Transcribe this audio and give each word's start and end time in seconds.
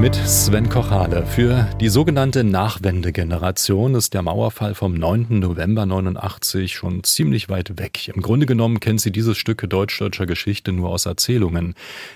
Mit 0.00 0.14
Sven 0.14 0.70
Kochale. 0.70 1.26
Für 1.26 1.68
die 1.78 1.90
sogenannte 1.90 2.42
Nachwendegeneration 2.42 3.94
ist 3.94 4.14
der 4.14 4.22
Mauerfall 4.22 4.74
vom 4.74 4.94
9. 4.94 5.26
November 5.40 5.84
89 5.84 6.72
schon 6.72 7.04
ziemlich 7.04 7.50
weit 7.50 7.78
weg. 7.78 8.08
Im 8.08 8.22
Grunde 8.22 8.46
genommen 8.46 8.80
kennt 8.80 9.02
sie 9.02 9.12
dieses 9.12 9.36
Stücke 9.36 9.68
deutsch-deutscher 9.68 10.24
Geschichte 10.24 10.72
nur 10.72 10.88
aus 10.88 11.04
Erzählungen. 11.04 11.74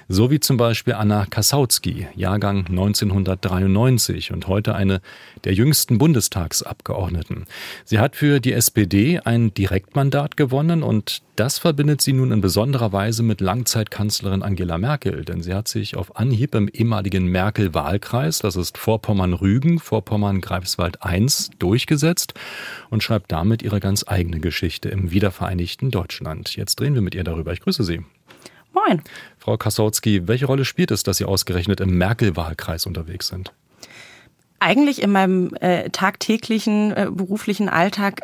So 0.09 0.31
wie 0.31 0.41
zum 0.41 0.57
Beispiel 0.57 0.95
Anna 0.95 1.27
Kassautsky, 1.27 2.09
Jahrgang 2.17 2.65
1993 2.69 4.33
und 4.33 4.47
heute 4.47 4.75
eine 4.75 5.03
der 5.45 5.53
jüngsten 5.53 5.99
Bundestagsabgeordneten. 5.99 7.45
Sie 7.85 7.99
hat 7.99 8.17
für 8.17 8.41
die 8.41 8.55
SPD 8.55 9.21
ein 9.23 9.53
Direktmandat 9.53 10.39
gewonnen 10.39 10.83
und 10.83 11.21
das 11.37 11.59
verbindet 11.59 12.01
sie 12.01 12.13
nun 12.13 12.31
in 12.31 12.41
besonderer 12.41 12.93
Weise 12.93 13.25
mit 13.25 13.41
Langzeitkanzlerin 13.41 14.45
Angela 14.45 14.79
Merkel, 14.79 15.25
denn 15.25 15.43
sie 15.43 15.53
hat 15.53 15.67
sich 15.67 15.97
auf 15.97 16.17
Anhieb 16.17 16.55
im 16.55 16.69
ehemaligen 16.69 17.27
Merkel-Wahlkreis, 17.75 18.39
das 18.39 18.57
ist 18.57 18.79
Vorpommern-Rügen, 18.79 19.81
Vorpommern-Greifswald 19.81 20.99
I, 21.05 21.27
durchgesetzt 21.59 22.35
und 22.91 23.03
schreibt 23.03 23.33
damit 23.33 23.63
ihre 23.63 23.81
ganz 23.81 24.05
eigene 24.07 24.39
Geschichte 24.39 24.89
im 24.89 25.11
wiedervereinigten 25.11 25.91
Deutschland. 25.91 26.55
Jetzt 26.57 26.79
drehen 26.79 26.95
wir 26.95 27.03
mit 27.03 27.15
ihr 27.15 27.25
darüber. 27.25 27.53
Ich 27.53 27.61
grüße 27.61 27.83
Sie. 27.83 28.05
Moin. 28.73 29.03
Frau 29.39 29.57
Kassowski, 29.57 30.27
welche 30.29 30.47
Rolle 30.47 30.65
spielt 30.65 30.91
es, 30.91 31.03
dass 31.03 31.17
Sie 31.17 31.25
ausgerechnet 31.25 31.81
im 31.81 31.99
Merkel-Wahlkreis 31.99 32.87
unterwegs 32.87 33.29
sind? 33.29 33.53
Eigentlich 34.61 35.03
in 35.03 35.13
meinem 35.13 35.55
äh, 35.61 35.91
tagtäglichen 35.91 36.93
äh, 36.93 37.09
beruflichen 37.11 37.69
Alltag 37.69 38.23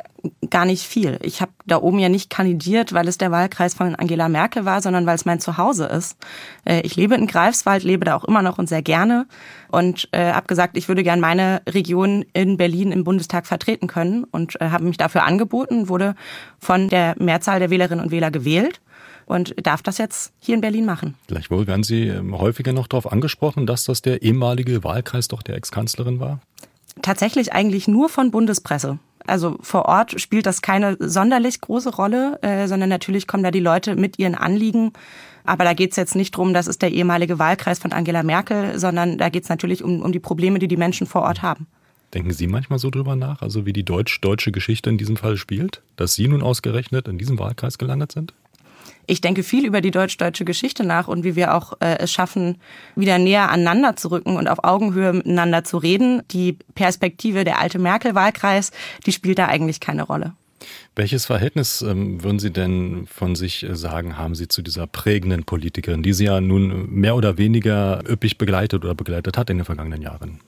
gar 0.50 0.64
nicht 0.64 0.86
viel. 0.86 1.18
Ich 1.22 1.40
habe 1.40 1.52
da 1.66 1.80
oben 1.80 1.98
ja 1.98 2.08
nicht 2.08 2.30
kandidiert, 2.30 2.92
weil 2.92 3.08
es 3.08 3.18
der 3.18 3.30
Wahlkreis 3.30 3.74
von 3.74 3.94
Angela 3.94 4.28
Merkel 4.28 4.64
war, 4.64 4.82
sondern 4.82 5.06
weil 5.06 5.14
es 5.14 5.24
mein 5.24 5.40
Zuhause 5.40 5.86
ist. 5.86 6.16
Äh, 6.64 6.80
ich 6.80 6.96
lebe 6.96 7.14
in 7.14 7.26
Greifswald, 7.26 7.84
lebe 7.84 8.04
da 8.04 8.16
auch 8.16 8.24
immer 8.24 8.42
noch 8.42 8.58
und 8.58 8.68
sehr 8.68 8.82
gerne 8.82 9.26
und 9.70 10.08
äh, 10.12 10.32
habe 10.32 10.46
gesagt, 10.46 10.76
ich 10.76 10.88
würde 10.88 11.02
gern 11.02 11.20
meine 11.20 11.62
Region 11.68 12.24
in 12.32 12.56
Berlin 12.56 12.92
im 12.92 13.04
Bundestag 13.04 13.46
vertreten 13.46 13.86
können 13.86 14.24
und 14.24 14.60
äh, 14.60 14.70
habe 14.70 14.84
mich 14.84 14.96
dafür 14.96 15.24
angeboten, 15.24 15.88
wurde 15.88 16.14
von 16.58 16.88
der 16.88 17.14
Mehrzahl 17.18 17.58
der 17.60 17.70
Wählerinnen 17.70 18.04
und 18.04 18.10
Wähler 18.10 18.30
gewählt 18.30 18.80
und 19.30 19.54
darf 19.62 19.82
das 19.82 19.98
jetzt 19.98 20.32
hier 20.40 20.56
in 20.56 20.60
Berlin 20.60 20.84
machen. 20.84 21.14
Gleichwohl 21.28 21.66
werden 21.66 21.84
Sie 21.84 22.08
ähm, 22.08 22.36
häufiger 22.36 22.72
noch 22.72 22.88
darauf 22.88 23.10
angesprochen, 23.10 23.64
dass 23.66 23.84
das 23.84 24.02
der 24.02 24.22
ehemalige 24.22 24.82
Wahlkreis 24.82 25.28
doch 25.28 25.42
der 25.42 25.54
Ex-Kanzlerin 25.54 26.18
war? 26.18 26.40
Tatsächlich 27.00 27.52
eigentlich 27.52 27.86
nur 27.86 28.08
von 28.08 28.32
Bundespresse. 28.32 28.98
Also 29.26 29.56
vor 29.60 29.84
Ort 29.86 30.20
spielt 30.20 30.46
das 30.46 30.62
keine 30.62 30.96
sonderlich 30.98 31.60
große 31.60 31.94
Rolle, 31.94 32.40
äh, 32.42 32.66
sondern 32.66 32.88
natürlich 32.88 33.28
kommen 33.28 33.44
da 33.44 33.52
die 33.52 33.60
Leute 33.60 33.94
mit 33.94 34.18
ihren 34.18 34.34
Anliegen. 34.34 34.92
Aber 35.44 35.64
da 35.64 35.74
geht 35.74 35.92
es 35.92 35.96
jetzt 35.96 36.16
nicht 36.16 36.32
drum, 36.32 36.52
das 36.52 36.66
ist 36.66 36.82
der 36.82 36.90
ehemalige 36.90 37.38
Wahlkreis 37.38 37.78
von 37.78 37.92
Angela 37.92 38.24
Merkel, 38.24 38.78
sondern 38.78 39.16
da 39.16 39.28
geht 39.28 39.44
es 39.44 39.48
natürlich 39.48 39.84
um, 39.84 40.02
um 40.02 40.10
die 40.10 40.18
Probleme, 40.18 40.58
die 40.58 40.68
die 40.68 40.76
Menschen 40.76 41.06
vor 41.06 41.22
Ort 41.22 41.42
haben. 41.42 41.68
Denken 42.12 42.32
Sie 42.32 42.48
manchmal 42.48 42.80
so 42.80 42.90
drüber 42.90 43.14
nach, 43.14 43.40
also 43.40 43.66
wie 43.66 43.72
die 43.72 43.84
deutsch-deutsche 43.84 44.50
Geschichte 44.50 44.90
in 44.90 44.98
diesem 44.98 45.16
Fall 45.16 45.36
spielt, 45.36 45.82
dass 45.94 46.14
Sie 46.14 46.26
nun 46.26 46.42
ausgerechnet 46.42 47.06
in 47.06 47.18
diesem 47.18 47.38
Wahlkreis 47.38 47.78
gelandet 47.78 48.10
sind? 48.10 48.34
Ich 49.06 49.20
denke 49.20 49.42
viel 49.42 49.66
über 49.66 49.80
die 49.80 49.90
deutsch-deutsche 49.90 50.44
Geschichte 50.44 50.84
nach 50.84 51.08
und 51.08 51.24
wie 51.24 51.36
wir 51.36 51.54
auch 51.54 51.74
äh, 51.80 51.98
es 51.98 52.12
schaffen, 52.12 52.58
wieder 52.94 53.18
näher 53.18 53.50
aneinander 53.50 53.96
zu 53.96 54.10
rücken 54.10 54.36
und 54.36 54.48
auf 54.48 54.64
Augenhöhe 54.64 55.12
miteinander 55.12 55.64
zu 55.64 55.78
reden. 55.78 56.22
Die 56.30 56.58
Perspektive 56.74 57.44
der 57.44 57.58
alte 57.58 57.78
Merkel-Wahlkreis, 57.78 58.70
die 59.06 59.12
spielt 59.12 59.38
da 59.38 59.46
eigentlich 59.46 59.80
keine 59.80 60.02
Rolle. 60.02 60.32
Welches 60.94 61.26
Verhältnis 61.26 61.82
ähm, 61.82 62.22
würden 62.22 62.38
Sie 62.38 62.50
denn 62.50 63.06
von 63.06 63.34
sich 63.34 63.62
äh, 63.62 63.74
sagen, 63.74 64.18
haben 64.18 64.34
Sie 64.34 64.48
zu 64.48 64.62
dieser 64.62 64.86
prägenden 64.86 65.44
Politikerin, 65.44 66.02
die 66.02 66.12
Sie 66.12 66.26
ja 66.26 66.40
nun 66.40 66.90
mehr 66.90 67.16
oder 67.16 67.38
weniger 67.38 68.02
üppig 68.08 68.38
begleitet 68.38 68.84
oder 68.84 68.94
begleitet 68.94 69.38
hat 69.38 69.50
in 69.50 69.58
den 69.58 69.64
vergangenen 69.64 70.02
Jahren? 70.02 70.40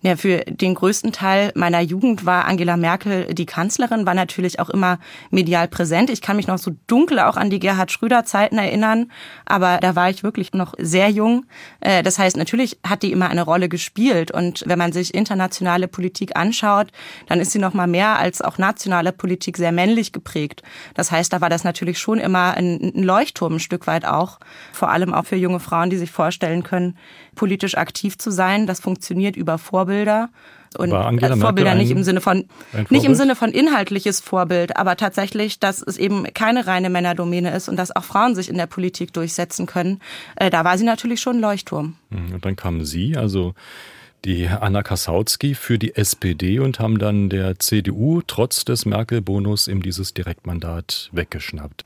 Ja, 0.00 0.14
für 0.14 0.44
den 0.46 0.76
größten 0.76 1.10
Teil 1.10 1.50
meiner 1.56 1.80
Jugend 1.80 2.24
war 2.24 2.44
Angela 2.44 2.76
Merkel 2.76 3.34
die 3.34 3.46
Kanzlerin, 3.46 4.06
war 4.06 4.14
natürlich 4.14 4.60
auch 4.60 4.70
immer 4.70 5.00
medial 5.30 5.66
präsent. 5.66 6.08
Ich 6.08 6.22
kann 6.22 6.36
mich 6.36 6.46
noch 6.46 6.58
so 6.58 6.70
dunkel 6.86 7.18
auch 7.18 7.36
an 7.36 7.50
die 7.50 7.58
Gerhard 7.58 7.90
Schröder 7.90 8.24
Zeiten 8.24 8.58
erinnern, 8.58 9.10
aber 9.44 9.78
da 9.78 9.96
war 9.96 10.08
ich 10.08 10.22
wirklich 10.22 10.52
noch 10.52 10.74
sehr 10.78 11.08
jung. 11.08 11.46
Äh, 11.80 12.04
das 12.04 12.16
heißt, 12.16 12.36
natürlich 12.36 12.78
hat 12.86 13.02
die 13.02 13.10
immer 13.10 13.28
eine 13.28 13.42
Rolle 13.42 13.68
gespielt 13.68 14.30
und 14.30 14.62
wenn 14.66 14.78
man 14.78 14.92
sich 14.92 15.14
internationale 15.14 15.88
Politik 15.88 16.36
anschaut, 16.36 16.92
dann 17.26 17.40
ist 17.40 17.50
sie 17.50 17.58
noch 17.58 17.74
mal 17.74 17.88
mehr 17.88 18.20
als 18.20 18.40
auch 18.40 18.56
nationale 18.56 19.10
Politik 19.10 19.56
sehr 19.56 19.72
männlich 19.72 20.12
geprägt. 20.12 20.62
Das 20.94 21.10
heißt, 21.10 21.32
da 21.32 21.40
war 21.40 21.50
das 21.50 21.64
natürlich 21.64 21.98
schon 21.98 22.20
immer 22.20 22.54
ein 22.54 22.92
Leuchtturm 22.94 23.54
ein 23.54 23.60
Stück 23.60 23.88
weit 23.88 24.04
auch, 24.04 24.38
vor 24.72 24.90
allem 24.90 25.12
auch 25.12 25.26
für 25.26 25.34
junge 25.34 25.58
Frauen, 25.58 25.90
die 25.90 25.96
sich 25.96 26.12
vorstellen 26.12 26.62
können, 26.62 26.96
politisch 27.38 27.76
aktiv 27.76 28.18
zu 28.18 28.30
sein. 28.30 28.66
Das 28.66 28.80
funktioniert 28.80 29.36
über 29.36 29.56
Vorbilder. 29.56 30.28
Und 30.76 30.90
Vorbilder 30.90 31.74
nicht 31.74 31.90
im 31.90 32.02
Sinne 32.02 32.20
von 32.20 32.44
nicht 32.90 33.04
im 33.04 33.14
Sinne 33.14 33.34
von 33.36 33.52
inhaltliches 33.52 34.20
Vorbild, 34.20 34.76
aber 34.76 34.96
tatsächlich, 34.96 35.58
dass 35.58 35.80
es 35.80 35.96
eben 35.96 36.24
keine 36.34 36.66
reine 36.66 36.90
Männerdomäne 36.90 37.54
ist 37.54 37.70
und 37.70 37.76
dass 37.76 37.94
auch 37.96 38.04
Frauen 38.04 38.34
sich 38.34 38.50
in 38.50 38.58
der 38.58 38.66
Politik 38.66 39.14
durchsetzen 39.14 39.64
können. 39.64 40.00
Äh, 40.36 40.50
da 40.50 40.64
war 40.64 40.76
sie 40.76 40.84
natürlich 40.84 41.22
schon 41.22 41.36
ein 41.36 41.40
Leuchtturm. 41.40 41.94
Mhm, 42.10 42.34
und 42.34 42.44
dann 42.44 42.54
kamen 42.54 42.84
Sie, 42.84 43.16
also 43.16 43.54
die 44.24 44.48
Anna 44.48 44.82
Kassautsky 44.82 45.54
für 45.54 45.78
die 45.78 45.94
SPD 45.94 46.58
und 46.58 46.80
haben 46.80 46.98
dann 46.98 47.28
der 47.28 47.58
CDU 47.58 48.20
trotz 48.26 48.64
des 48.64 48.84
Merkel-Bonus 48.84 49.68
eben 49.68 49.82
dieses 49.82 50.14
Direktmandat 50.14 51.08
weggeschnappt. 51.12 51.84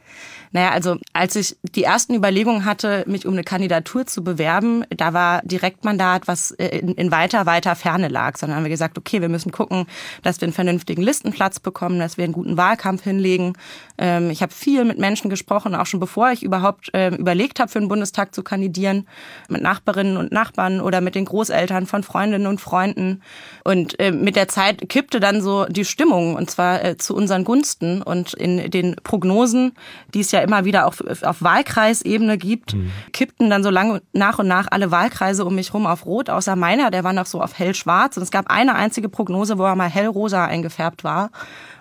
Naja, 0.52 0.70
also 0.70 0.96
als 1.12 1.36
ich 1.36 1.56
die 1.62 1.84
ersten 1.84 2.14
Überlegungen 2.14 2.64
hatte, 2.64 3.04
mich 3.06 3.26
um 3.26 3.32
eine 3.32 3.44
Kandidatur 3.44 4.06
zu 4.06 4.22
bewerben, 4.22 4.84
da 4.90 5.12
war 5.12 5.42
Direktmandat, 5.44 6.28
was 6.28 6.52
äh, 6.52 6.78
in, 6.78 6.94
in 6.94 7.10
weiter, 7.10 7.46
weiter 7.46 7.74
Ferne 7.74 8.08
lag, 8.08 8.36
sondern 8.36 8.56
haben 8.56 8.64
wir 8.64 8.70
gesagt, 8.70 8.98
okay, 8.98 9.20
wir 9.20 9.28
müssen 9.28 9.52
gucken, 9.52 9.86
dass 10.22 10.40
wir 10.40 10.46
einen 10.46 10.52
vernünftigen 10.52 11.02
Listenplatz 11.02 11.60
bekommen, 11.60 11.98
dass 11.98 12.16
wir 12.16 12.24
einen 12.24 12.34
guten 12.34 12.56
Wahlkampf 12.56 13.02
hinlegen. 13.02 13.54
Ähm, 13.98 14.30
ich 14.30 14.42
habe 14.42 14.52
viel 14.52 14.84
mit 14.84 14.98
Menschen 14.98 15.30
gesprochen, 15.30 15.74
auch 15.74 15.86
schon 15.86 16.00
bevor 16.00 16.32
ich 16.32 16.42
überhaupt 16.42 16.90
ähm, 16.92 17.14
überlegt 17.14 17.60
habe, 17.60 17.70
für 17.70 17.80
den 17.80 17.88
Bundestag 17.88 18.34
zu 18.34 18.42
kandidieren, 18.42 19.06
mit 19.48 19.62
Nachbarinnen 19.62 20.16
und 20.16 20.32
Nachbarn 20.32 20.80
oder 20.80 21.00
mit 21.00 21.14
den 21.14 21.24
Großeltern 21.24 21.86
von 21.86 22.02
Freundinnen 22.22 22.46
und 22.46 22.60
Freunden. 22.60 23.20
Und 23.64 23.98
äh, 23.98 24.12
mit 24.12 24.36
der 24.36 24.46
Zeit 24.46 24.88
kippte 24.88 25.18
dann 25.18 25.42
so 25.42 25.64
die 25.64 25.84
Stimmung, 25.84 26.36
und 26.36 26.48
zwar 26.48 26.84
äh, 26.84 26.96
zu 26.96 27.16
unseren 27.16 27.42
Gunsten. 27.42 28.00
Und 28.00 28.32
in 28.34 28.70
den 28.70 28.94
Prognosen, 29.02 29.72
die 30.14 30.20
es 30.20 30.30
ja 30.30 30.40
immer 30.40 30.64
wieder 30.64 30.86
auf, 30.86 31.02
auf 31.22 31.42
Wahlkreisebene 31.42 32.38
gibt, 32.38 32.74
mhm. 32.74 32.92
kippten 33.12 33.50
dann 33.50 33.64
so 33.64 33.70
lange 33.70 34.02
nach 34.12 34.38
und 34.38 34.46
nach 34.46 34.68
alle 34.70 34.92
Wahlkreise 34.92 35.44
um 35.44 35.56
mich 35.56 35.74
rum 35.74 35.84
auf 35.84 36.06
Rot, 36.06 36.30
außer 36.30 36.54
meiner, 36.54 36.92
der 36.92 37.02
war 37.02 37.12
noch 37.12 37.26
so 37.26 37.40
auf 37.40 37.58
hellschwarz. 37.58 38.16
Und 38.16 38.22
es 38.22 38.30
gab 38.30 38.48
eine 38.48 38.76
einzige 38.76 39.08
Prognose, 39.08 39.58
wo 39.58 39.64
er 39.64 39.74
mal 39.74 39.90
hellrosa 39.90 40.44
eingefärbt 40.44 41.02
war. 41.02 41.30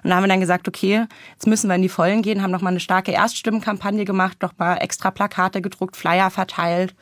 Und 0.03 0.09
da 0.09 0.15
haben 0.15 0.23
wir 0.23 0.29
dann 0.29 0.39
gesagt, 0.39 0.67
okay, 0.67 1.05
jetzt 1.33 1.45
müssen 1.45 1.67
wir 1.67 1.75
in 1.75 1.83
die 1.83 1.89
Vollen 1.89 2.23
gehen, 2.23 2.41
haben 2.41 2.49
nochmal 2.49 2.73
eine 2.73 2.79
starke 2.79 3.11
Erststimmenkampagne 3.11 4.05
gemacht, 4.05 4.41
nochmal 4.41 4.79
extra 4.81 5.11
Plakate 5.11 5.61
gedruckt, 5.61 5.95
Flyer 5.95 6.31
verteilt. 6.31 6.95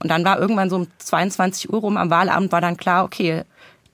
Und 0.00 0.10
dann 0.10 0.24
war 0.24 0.38
irgendwann 0.38 0.70
so 0.70 0.76
um 0.76 0.86
22 0.98 1.72
Uhr 1.72 1.80
rum 1.80 1.96
am 1.96 2.10
Wahlabend 2.10 2.52
war 2.52 2.60
dann 2.60 2.76
klar, 2.84 3.04
okay, 3.04 3.44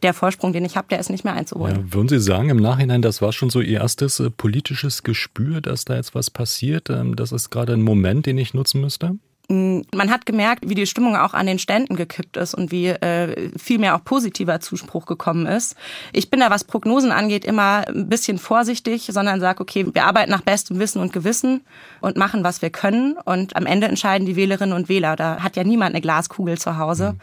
der 0.02 0.14
Vorsprung, 0.14 0.52
den 0.52 0.64
ich 0.64 0.76
habe, 0.76 0.88
der 0.88 0.98
ist 0.98 1.10
nicht 1.10 1.24
mehr 1.24 1.34
einzuholen. 1.34 1.76
Ja, 1.76 1.94
würden 1.94 2.08
Sie 2.08 2.18
sagen, 2.18 2.48
im 2.48 2.56
Nachhinein, 2.56 3.02
das 3.02 3.22
war 3.22 3.32
schon 3.32 3.50
so 3.50 3.60
Ihr 3.60 3.80
erstes 3.80 4.18
äh, 4.18 4.30
politisches 4.30 5.02
Gespür, 5.02 5.60
dass 5.60 5.84
da 5.84 5.94
jetzt 5.96 6.14
was 6.14 6.30
passiert? 6.30 6.90
Ähm, 6.90 7.16
das 7.16 7.32
ist 7.32 7.50
gerade 7.50 7.74
ein 7.74 7.82
Moment, 7.82 8.26
den 8.26 8.38
ich 8.38 8.54
nutzen 8.54 8.80
müsste? 8.80 9.16
Mm, 9.48 9.80
man 9.94 10.10
hat 10.10 10.24
gemerkt, 10.24 10.68
wie 10.68 10.74
die 10.74 10.86
Stimmung 10.86 11.16
auch 11.16 11.34
an 11.34 11.46
den 11.46 11.58
Ständen 11.58 11.96
gekippt 11.96 12.38
ist 12.38 12.54
und 12.54 12.72
wie 12.72 12.88
äh, 12.88 13.50
viel 13.58 13.78
mehr 13.78 13.94
auch 13.94 14.02
positiver 14.02 14.60
Zuspruch 14.60 15.04
gekommen 15.04 15.44
ist. 15.46 15.76
Ich 16.12 16.30
bin 16.30 16.40
da, 16.40 16.50
was 16.50 16.64
Prognosen 16.64 17.12
angeht, 17.12 17.44
immer 17.44 17.84
ein 17.86 18.08
bisschen 18.08 18.38
vorsichtig, 18.38 19.10
sondern 19.12 19.40
sage, 19.40 19.60
okay, 19.60 19.86
wir 19.92 20.04
arbeiten 20.06 20.30
nach 20.30 20.42
bestem 20.42 20.78
Wissen 20.78 21.02
und 21.02 21.12
Gewissen 21.12 21.60
und 22.00 22.16
machen, 22.16 22.42
was 22.42 22.62
wir 22.62 22.70
können. 22.70 23.16
Und 23.22 23.54
am 23.54 23.66
Ende 23.66 23.86
entscheiden 23.86 24.26
die 24.26 24.36
Wählerinnen 24.36 24.74
und 24.74 24.88
Wähler. 24.88 25.14
Da 25.16 25.42
hat 25.42 25.56
ja 25.56 25.64
niemand 25.64 25.94
eine 25.94 26.00
Glaskugel 26.00 26.56
zu 26.56 26.78
Hause. 26.78 27.12
Mhm. 27.12 27.18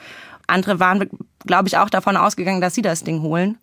Andere 0.48 0.80
waren, 0.80 1.10
glaube 1.46 1.68
ich, 1.68 1.78
auch 1.78 1.90
davon 1.90 2.18
ausgegangen, 2.18 2.62
dass 2.62 2.74
sie 2.74 2.82
das 2.82 3.04
Ding 3.04 3.22
holen. 3.22 3.58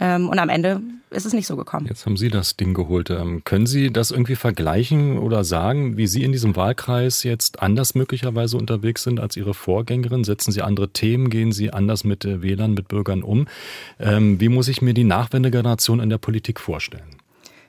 Ähm, 0.00 0.28
und 0.28 0.38
am 0.38 0.48
Ende 0.48 0.80
ist 1.10 1.26
es 1.26 1.32
nicht 1.32 1.46
so 1.46 1.56
gekommen. 1.56 1.86
Jetzt 1.86 2.06
haben 2.06 2.16
Sie 2.16 2.28
das 2.28 2.56
Ding 2.56 2.74
geholt. 2.74 3.10
Ähm, 3.10 3.44
können 3.44 3.66
Sie 3.66 3.92
das 3.92 4.10
irgendwie 4.10 4.34
vergleichen 4.34 5.18
oder 5.18 5.44
sagen, 5.44 5.96
wie 5.96 6.06
Sie 6.06 6.24
in 6.24 6.32
diesem 6.32 6.56
Wahlkreis 6.56 7.22
jetzt 7.22 7.62
anders 7.62 7.94
möglicherweise 7.94 8.56
unterwegs 8.56 9.02
sind 9.02 9.20
als 9.20 9.36
Ihre 9.36 9.54
Vorgängerin? 9.54 10.24
Setzen 10.24 10.50
Sie 10.52 10.62
andere 10.62 10.88
Themen? 10.88 11.30
Gehen 11.30 11.52
Sie 11.52 11.72
anders 11.72 12.04
mit 12.04 12.24
äh, 12.24 12.42
Wählern, 12.42 12.74
mit 12.74 12.88
Bürgern 12.88 13.22
um? 13.22 13.46
Ähm, 14.00 14.40
wie 14.40 14.48
muss 14.48 14.68
ich 14.68 14.82
mir 14.82 14.94
die 14.94 15.04
Nachwendegeneration 15.04 16.00
in 16.00 16.10
der 16.10 16.18
Politik 16.18 16.58
vorstellen? 16.58 17.21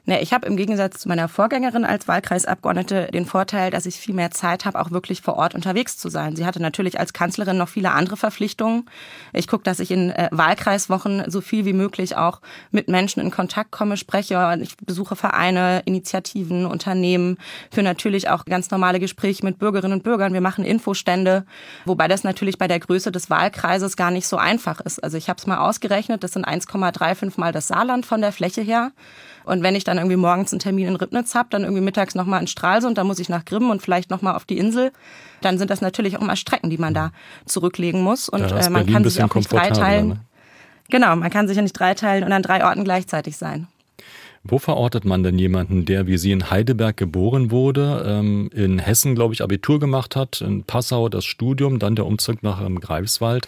Ne, 0.06 0.22
ich 0.22 0.34
habe 0.34 0.46
im 0.48 0.58
Gegensatz 0.58 1.00
zu 1.00 1.08
meiner 1.08 1.30
Vorgängerin 1.30 1.86
als 1.86 2.10
Wahlkreisabgeordnete 2.10 3.08
den 3.14 3.26
Vorteil, 3.26 3.72
dass 3.72 3.86
ich 3.86 3.96
viel 3.96 4.14
mehr 4.14 4.32
Zeit 4.32 4.66
habe, 4.66 4.82
auch 4.82 4.92
wirklich 4.92 5.22
vor 5.22 5.36
Ort 5.36 5.56
unterwegs 5.56 5.98
zu 5.98 6.10
sein. 6.10 6.36
Sie 6.36 6.46
hatte 6.46 6.62
natürlich 6.62 7.00
als 7.00 7.14
Kanzlerin 7.14 7.58
noch 7.58 7.70
viele 7.70 7.92
andere 7.92 8.18
Verpflichtungen. 8.18 8.90
Ich 9.32 9.48
gucke, 9.48 9.64
dass 9.64 9.80
ich 9.80 9.92
in 9.92 10.10
äh, 10.10 10.28
Wahlkreiswochen 10.32 11.24
so 11.28 11.40
viel 11.40 11.64
wie 11.64 11.72
möglich 11.72 12.18
auch 12.18 12.42
mit 12.70 12.90
Menschen 12.90 13.22
in 13.22 13.32
Kontakt 13.32 13.72
komme, 13.72 13.96
spreche. 13.96 14.60
Ich 14.62 14.76
besuche 14.76 15.16
Vereine, 15.16 15.84
Initiativen, 15.86 16.66
Unternehmen, 16.66 17.38
für 17.72 17.82
natürlich 17.82 18.28
auch 18.28 18.44
ganz 18.44 18.72
normale 18.72 19.00
Gespräche 19.00 19.46
mit 19.46 19.58
Bürgerinnen 19.58 19.94
und 19.94 20.04
Bürgern. 20.04 20.34
Wir 20.34 20.42
machen 20.42 20.66
Infostände, 20.66 21.46
wobei 21.86 22.10
das 22.10 22.26
natürlich 22.26 22.58
bei 22.58 22.68
der 22.68 22.82
Größe 22.82 23.14
des 23.14 23.30
Wahlkreises 23.30 23.96
gar 23.96 24.12
nicht 24.12 24.28
so 24.28 24.36
einfach 24.36 24.82
ist. 24.82 25.02
Also 25.02 25.16
ich 25.16 25.30
habe 25.30 25.38
es 25.38 25.48
mal 25.48 25.60
ausgerechnet, 25.60 26.26
das 26.26 26.34
sind 26.34 26.46
1,35 26.46 27.40
mal 27.40 27.54
das 27.54 27.70
Saarland 27.70 28.06
von 28.06 28.20
der 28.20 28.34
Fläche 28.34 28.62
her. 28.62 28.92
Und 29.46 29.64
wenn 29.64 29.76
ich 29.76 29.84
dann 29.84 29.98
irgendwie 29.98 30.16
morgens 30.16 30.52
einen 30.52 30.60
Termin 30.60 30.88
in 30.88 30.96
Ribnitz 30.96 31.36
habe, 31.36 31.50
dann 31.52 31.64
irgendwie 31.64 31.82
mittags 31.82 32.16
nochmal 32.16 32.42
in 32.42 32.48
Stralsund, 32.48 32.98
dann 32.98 33.08
muss 33.08 33.20
ich 33.20 33.30
nach 33.30 33.46
Grimmen 33.46 33.72
und 33.72 33.82
vielleicht 33.82 34.10
nochmal 34.10 34.36
auf 34.36 34.46
die 34.46 34.58
Insel, 34.58 34.92
dann 35.42 35.58
sind 35.58 35.70
das 35.70 35.82
natürlich 35.82 36.18
auch 36.18 36.22
mal 36.22 36.36
Strecken, 36.36 36.70
die 36.70 36.78
man 36.78 36.94
da 36.94 37.12
zurücklegen 37.46 38.02
muss. 38.02 38.30
Und 38.30 38.52
äh, 38.52 38.70
man 38.70 38.86
kann 38.86 39.04
sich 39.04 39.22
auch 39.24 39.34
nicht 39.34 39.52
dreiteilen. 39.52 40.08
Ne? 40.10 40.20
Genau, 40.90 41.16
man 41.16 41.30
kann 41.30 41.48
sich 41.48 41.58
ja 41.58 41.64
nicht 41.64 41.74
dreiteilen 41.74 42.24
und 42.24 42.32
an 42.32 42.44
drei 42.44 42.64
Orten 42.66 42.84
gleichzeitig 42.84 43.38
sein. 43.38 43.68
Wo 44.46 44.60
verortet 44.60 45.06
man 45.06 45.24
denn 45.24 45.40
jemanden, 45.40 45.86
der 45.86 46.06
wie 46.06 46.18
Sie 46.18 46.34
in 46.34 46.52
Heidelberg 46.52 46.98
geboren 46.98 47.50
wurde, 47.50 48.04
ähm, 48.06 48.50
in 48.54 48.78
Hessen, 48.78 49.16
glaube 49.16 49.34
ich, 49.34 49.42
Abitur 49.42 49.80
gemacht 49.80 50.18
hat, 50.18 50.42
in 50.42 50.66
Passau 50.66 51.08
das 51.08 51.24
Studium, 51.24 51.80
dann 51.80 51.96
der 51.96 52.06
Umzug 52.06 52.44
nach 52.44 52.62
Greifswald? 52.82 53.48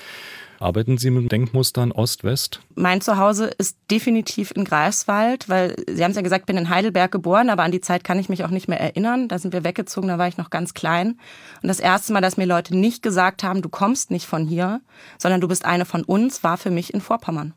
Arbeiten 0.59 0.97
Sie 0.97 1.09
mit 1.09 1.31
Denkmustern 1.31 1.91
Ost-West? 1.91 2.61
Mein 2.75 3.01
Zuhause 3.01 3.45
ist 3.57 3.77
definitiv 3.91 4.51
in 4.55 4.63
Greifswald, 4.63 5.49
weil 5.49 5.75
Sie 5.87 6.03
haben 6.03 6.11
es 6.11 6.17
ja 6.17 6.21
gesagt, 6.21 6.43
ich 6.43 6.45
bin 6.45 6.57
in 6.57 6.69
Heidelberg 6.69 7.11
geboren, 7.11 7.49
aber 7.49 7.63
an 7.63 7.71
die 7.71 7.81
Zeit 7.81 8.03
kann 8.03 8.19
ich 8.19 8.29
mich 8.29 8.43
auch 8.43 8.49
nicht 8.49 8.67
mehr 8.67 8.79
erinnern. 8.79 9.27
Da 9.27 9.39
sind 9.39 9.53
wir 9.53 9.63
weggezogen, 9.63 10.07
da 10.07 10.17
war 10.17 10.27
ich 10.27 10.37
noch 10.37 10.49
ganz 10.49 10.73
klein. 10.73 11.19
Und 11.61 11.67
das 11.67 11.79
erste 11.79 12.13
Mal, 12.13 12.21
dass 12.21 12.37
mir 12.37 12.45
Leute 12.45 12.75
nicht 12.75 13.03
gesagt 13.03 13.43
haben, 13.43 13.61
du 13.61 13.69
kommst 13.69 14.11
nicht 14.11 14.25
von 14.25 14.45
hier, 14.45 14.81
sondern 15.17 15.41
du 15.41 15.47
bist 15.47 15.65
eine 15.65 15.85
von 15.85 16.03
uns, 16.03 16.43
war 16.43 16.57
für 16.57 16.71
mich 16.71 16.93
in 16.93 17.01
Vorpommern. 17.01 17.53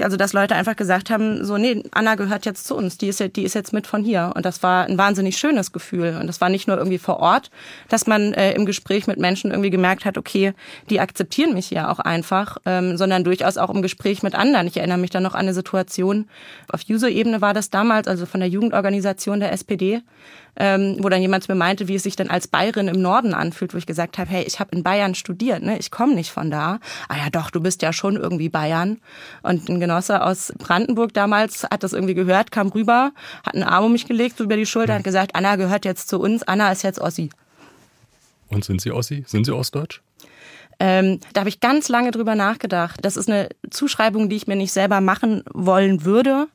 Also, 0.00 0.16
dass 0.16 0.32
Leute 0.32 0.54
einfach 0.54 0.76
gesagt 0.76 1.10
haben, 1.10 1.44
so, 1.44 1.56
nee, 1.56 1.82
Anna 1.92 2.14
gehört 2.14 2.46
jetzt 2.46 2.66
zu 2.66 2.76
uns, 2.76 2.98
die 2.98 3.08
ist, 3.08 3.36
die 3.36 3.42
ist 3.42 3.54
jetzt 3.54 3.72
mit 3.72 3.86
von 3.86 4.04
hier. 4.04 4.32
Und 4.36 4.44
das 4.44 4.62
war 4.62 4.84
ein 4.84 4.98
wahnsinnig 4.98 5.38
schönes 5.38 5.72
Gefühl. 5.72 6.18
Und 6.20 6.26
das 6.26 6.40
war 6.40 6.50
nicht 6.50 6.68
nur 6.68 6.76
irgendwie 6.76 6.98
vor 6.98 7.18
Ort, 7.18 7.50
dass 7.88 8.06
man 8.06 8.32
äh, 8.34 8.52
im 8.52 8.66
Gespräch 8.66 9.06
mit 9.06 9.18
Menschen 9.18 9.50
irgendwie 9.50 9.70
gemerkt 9.70 10.04
hat, 10.04 10.18
okay, 10.18 10.52
die 10.90 11.00
akzeptieren 11.00 11.54
mich 11.54 11.70
ja 11.70 11.90
auch 11.90 11.98
einfach, 11.98 12.58
ähm, 12.66 12.96
sondern 12.96 13.24
durchaus 13.24 13.56
auch 13.56 13.70
im 13.70 13.82
Gespräch 13.82 14.22
mit 14.22 14.34
anderen. 14.34 14.66
Ich 14.66 14.76
erinnere 14.76 14.98
mich 14.98 15.10
dann 15.10 15.22
noch 15.22 15.34
an 15.34 15.40
eine 15.40 15.54
Situation, 15.54 16.26
auf 16.70 16.82
User-Ebene 16.88 17.40
war 17.40 17.54
das 17.54 17.70
damals, 17.70 18.08
also 18.08 18.26
von 18.26 18.40
der 18.40 18.48
Jugendorganisation 18.48 19.40
der 19.40 19.52
SPD, 19.52 20.02
ähm, 20.58 20.96
wo 20.98 21.08
dann 21.08 21.22
jemand 21.22 21.48
mir 21.48 21.54
meinte, 21.54 21.88
wie 21.88 21.94
es 21.94 22.02
sich 22.02 22.16
denn 22.16 22.30
als 22.30 22.48
Bayerin 22.48 22.88
im 22.88 23.00
Norden 23.00 23.32
anfühlt, 23.32 23.72
wo 23.72 23.78
ich 23.78 23.86
gesagt 23.86 24.18
habe, 24.18 24.28
hey, 24.30 24.44
ich 24.44 24.60
habe 24.60 24.74
in 24.76 24.82
Bayern 24.82 25.14
studiert, 25.14 25.62
ne? 25.62 25.78
ich 25.78 25.90
komme 25.90 26.14
nicht 26.14 26.30
von 26.30 26.50
da. 26.50 26.80
Ah 27.08 27.16
ja, 27.16 27.30
doch, 27.30 27.50
du 27.50 27.60
bist 27.60 27.82
ja 27.82 27.92
schon 27.92 28.16
irgendwie 28.16 28.48
Bayern. 28.48 28.98
Und 29.42 29.68
ein 29.68 29.80
Genosse 29.80 30.22
aus 30.22 30.52
Brandenburg 30.58 31.14
damals 31.14 31.62
hat 31.64 31.82
das 31.82 31.92
irgendwie 31.92 32.14
gehört, 32.14 32.50
kam 32.50 32.68
rüber, 32.68 33.12
hat 33.46 33.54
einen 33.54 33.64
Arm 33.64 33.84
um 33.84 33.92
mich 33.92 34.06
gelegt, 34.06 34.36
so 34.38 34.44
über 34.44 34.56
die 34.56 34.66
Schulter, 34.66 34.94
hat 34.94 35.04
gesagt, 35.04 35.34
Anna 35.34 35.56
gehört 35.56 35.84
jetzt 35.84 36.08
zu 36.08 36.20
uns, 36.20 36.42
Anna 36.42 36.72
ist 36.72 36.82
jetzt 36.82 37.00
Ossi. 37.00 37.30
Und 38.48 38.64
sind 38.64 38.80
Sie 38.80 38.90
Ossi? 38.90 39.24
Sind 39.26 39.44
Sie 39.44 39.52
Ostdeutsch? 39.52 40.00
Ähm, 40.80 41.20
da 41.32 41.40
habe 41.40 41.48
ich 41.48 41.60
ganz 41.60 41.88
lange 41.88 42.12
drüber 42.12 42.34
nachgedacht. 42.34 43.00
Das 43.02 43.16
ist 43.16 43.28
eine 43.28 43.48
Zuschreibung, 43.70 44.28
die 44.28 44.36
ich 44.36 44.46
mir 44.46 44.56
nicht 44.56 44.72
selber 44.72 45.00
machen 45.00 45.42
wollen 45.52 46.04
würde. 46.04 46.46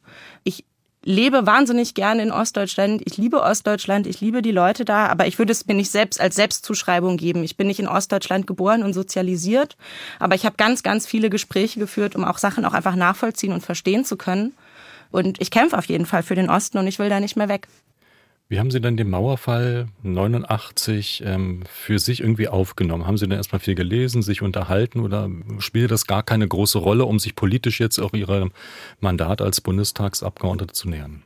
Ich 0.44 0.66
lebe 1.04 1.46
wahnsinnig 1.46 1.94
gerne 1.94 2.24
in 2.24 2.32
Ostdeutschland. 2.32 3.02
Ich 3.06 3.18
liebe 3.18 3.42
Ostdeutschland, 3.42 4.08
ich 4.08 4.22
liebe 4.22 4.42
die 4.42 4.52
Leute 4.52 4.86
da, 4.86 5.08
aber 5.08 5.28
ich 5.28 5.38
würde 5.38 5.52
es 5.52 5.66
mir 5.68 5.74
nicht 5.74 5.92
selbst 5.92 6.20
als 6.20 6.36
Selbstzuschreibung 6.36 7.18
geben. 7.18 7.44
Ich 7.44 7.58
bin 7.58 7.68
nicht 7.68 7.80
in 7.80 7.88
Ostdeutschland 7.88 8.48
geboren 8.48 8.84
und 8.84 8.94
sozialisiert, 8.94 9.76
aber 10.20 10.36
ich 10.36 10.46
habe 10.46 10.56
ganz, 10.58 10.84
ganz 10.84 11.06
viele 11.06 11.30
Gespräche 11.30 11.80
geführt, 11.80 12.16
um 12.16 12.24
auch 12.24 12.38
Sachen 12.38 12.66
auch 12.66 12.74
einfach 12.74 12.96
nachvollziehen 12.96 13.54
und 13.54 13.62
verstehen 13.62 14.06
zu 14.06 14.18
können. 14.18 14.54
Und 15.12 15.40
ich 15.42 15.52
kämpfe 15.52 15.78
auf 15.78 15.86
jeden 15.86 16.06
Fall 16.06 16.24
für 16.24 16.36
den 16.36 16.50
Osten 16.50 16.78
und 16.78 16.88
ich 16.88 16.98
will 16.98 17.10
da 17.10 17.20
nicht 17.20 17.36
mehr 17.36 17.50
weg. 17.50 17.68
Wie 18.54 18.60
haben 18.60 18.70
Sie 18.70 18.80
denn 18.80 18.98
den 18.98 19.10
Mauerfall 19.10 19.88
89 20.04 21.24
ähm, 21.26 21.64
für 21.68 21.98
sich 21.98 22.20
irgendwie 22.20 22.50
aufgenommen? 22.50 23.08
Haben 23.08 23.18
Sie 23.18 23.28
denn 23.28 23.36
erstmal 23.36 23.60
viel 23.60 23.74
gelesen, 23.74 24.22
sich 24.22 24.44
unterhalten 24.44 25.00
oder 25.00 25.28
spielt 25.58 25.90
das 25.90 26.06
gar 26.06 26.22
keine 26.22 26.48
große 26.48 26.78
Rolle, 26.78 27.06
um 27.06 27.18
sich 27.18 27.36
politisch 27.36 27.80
jetzt 27.80 27.98
auch 27.98 28.14
Ihrem 28.14 28.52
Mandat 29.00 29.42
als 29.42 29.60
Bundestagsabgeordnete 29.60 30.72
zu 30.72 30.88
nähern? 30.88 31.24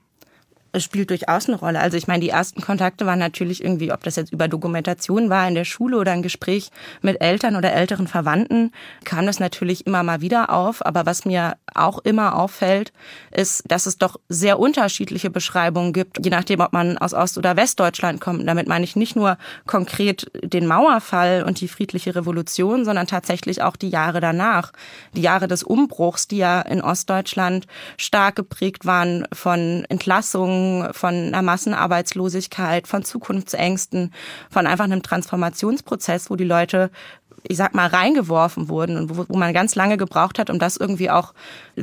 Es 0.78 0.84
spielt 0.84 1.10
durchaus 1.10 1.48
eine 1.48 1.58
Rolle. 1.58 1.80
Also 1.80 1.98
ich 1.98 2.08
meine, 2.08 2.22
die 2.22 2.30
ersten 2.30 2.62
Kontakte 2.62 3.06
waren 3.06 3.20
natürlich 3.20 3.64
irgendwie, 3.64 3.92
ob 3.92 4.04
das 4.04 4.16
jetzt 4.16 4.32
über 4.32 4.48
Dokumentation 4.48 5.30
war 5.30 5.48
in 5.48 5.56
der 5.56 5.66
Schule 5.66 5.98
oder 5.98 6.12
ein 6.12 6.22
Gespräch 6.22 6.70
mit 7.02 7.22
Eltern 7.22 7.56
oder 7.56 7.74
älteren 7.74 8.08
Verwandten, 8.08 8.72
kam 9.04 9.26
das 9.26 9.40
natürlich 9.40 9.86
immer 9.86 10.04
mal 10.04 10.22
wieder 10.22 10.52
auf. 10.52 10.86
Aber 10.86 11.06
was 11.06 11.26
mir 11.26 11.58
auch 11.74 12.00
immer 12.00 12.36
auffällt, 12.36 12.94
ist, 13.32 13.64
dass 13.68 13.86
es 13.86 13.98
doch 13.98 14.18
sehr 14.30 14.60
unterschiedliche 14.60 15.30
Beschreibungen 15.30 15.94
gibt, 15.94 16.24
je 16.24 16.32
nachdem, 16.32 16.62
ob 16.62 16.74
man 16.74 16.98
aus 16.98 17.14
Ost- 17.14 17.38
oder 17.38 17.58
Westdeutschland 17.58 18.22
kommt. 18.22 18.48
Damit 18.48 18.68
meine 18.68 18.86
ich 18.86 18.96
nicht 18.96 19.16
nur 19.16 19.38
konkret 19.66 20.32
den 20.44 20.68
Mauerfall 20.68 21.44
und 21.44 21.60
die 21.60 21.68
friedliche 21.68 22.16
Revolution, 22.16 22.86
sondern 22.86 23.08
tatsächlich 23.08 23.62
auch 23.62 23.76
die 23.76 23.90
Jahre 23.90 24.22
danach. 24.22 24.72
Die 25.16 25.22
Jahre 25.22 25.48
des 25.48 25.64
Umbruchs, 25.64 26.28
die 26.28 26.38
ja 26.38 26.62
in 26.62 26.82
Ostdeutschland 26.82 27.66
stark 27.98 28.36
geprägt 28.36 28.86
waren 28.86 29.26
von 29.34 29.86
Entlassungen, 29.90 30.67
von 30.92 31.14
einer 31.14 31.42
Massenarbeitslosigkeit, 31.42 32.88
von 32.88 33.04
Zukunftsängsten, 33.04 34.14
von 34.50 34.68
einfach 34.68 34.86
einem 34.86 35.04
Transformationsprozess, 35.04 36.30
wo 36.30 36.36
die 36.36 36.44
Leute 36.44 36.92
ich 37.44 37.58
sag 37.58 37.74
mal, 37.74 37.88
reingeworfen 37.88 38.70
wurden 38.70 38.98
und 38.98 39.18
wo, 39.18 39.26
wo 39.28 39.38
man 39.38 39.54
ganz 39.54 39.76
lange 39.76 39.98
gebraucht 39.98 40.40
hat, 40.40 40.50
um 40.50 40.60
das 40.60 40.78
irgendwie 40.78 41.10
auch 41.10 41.34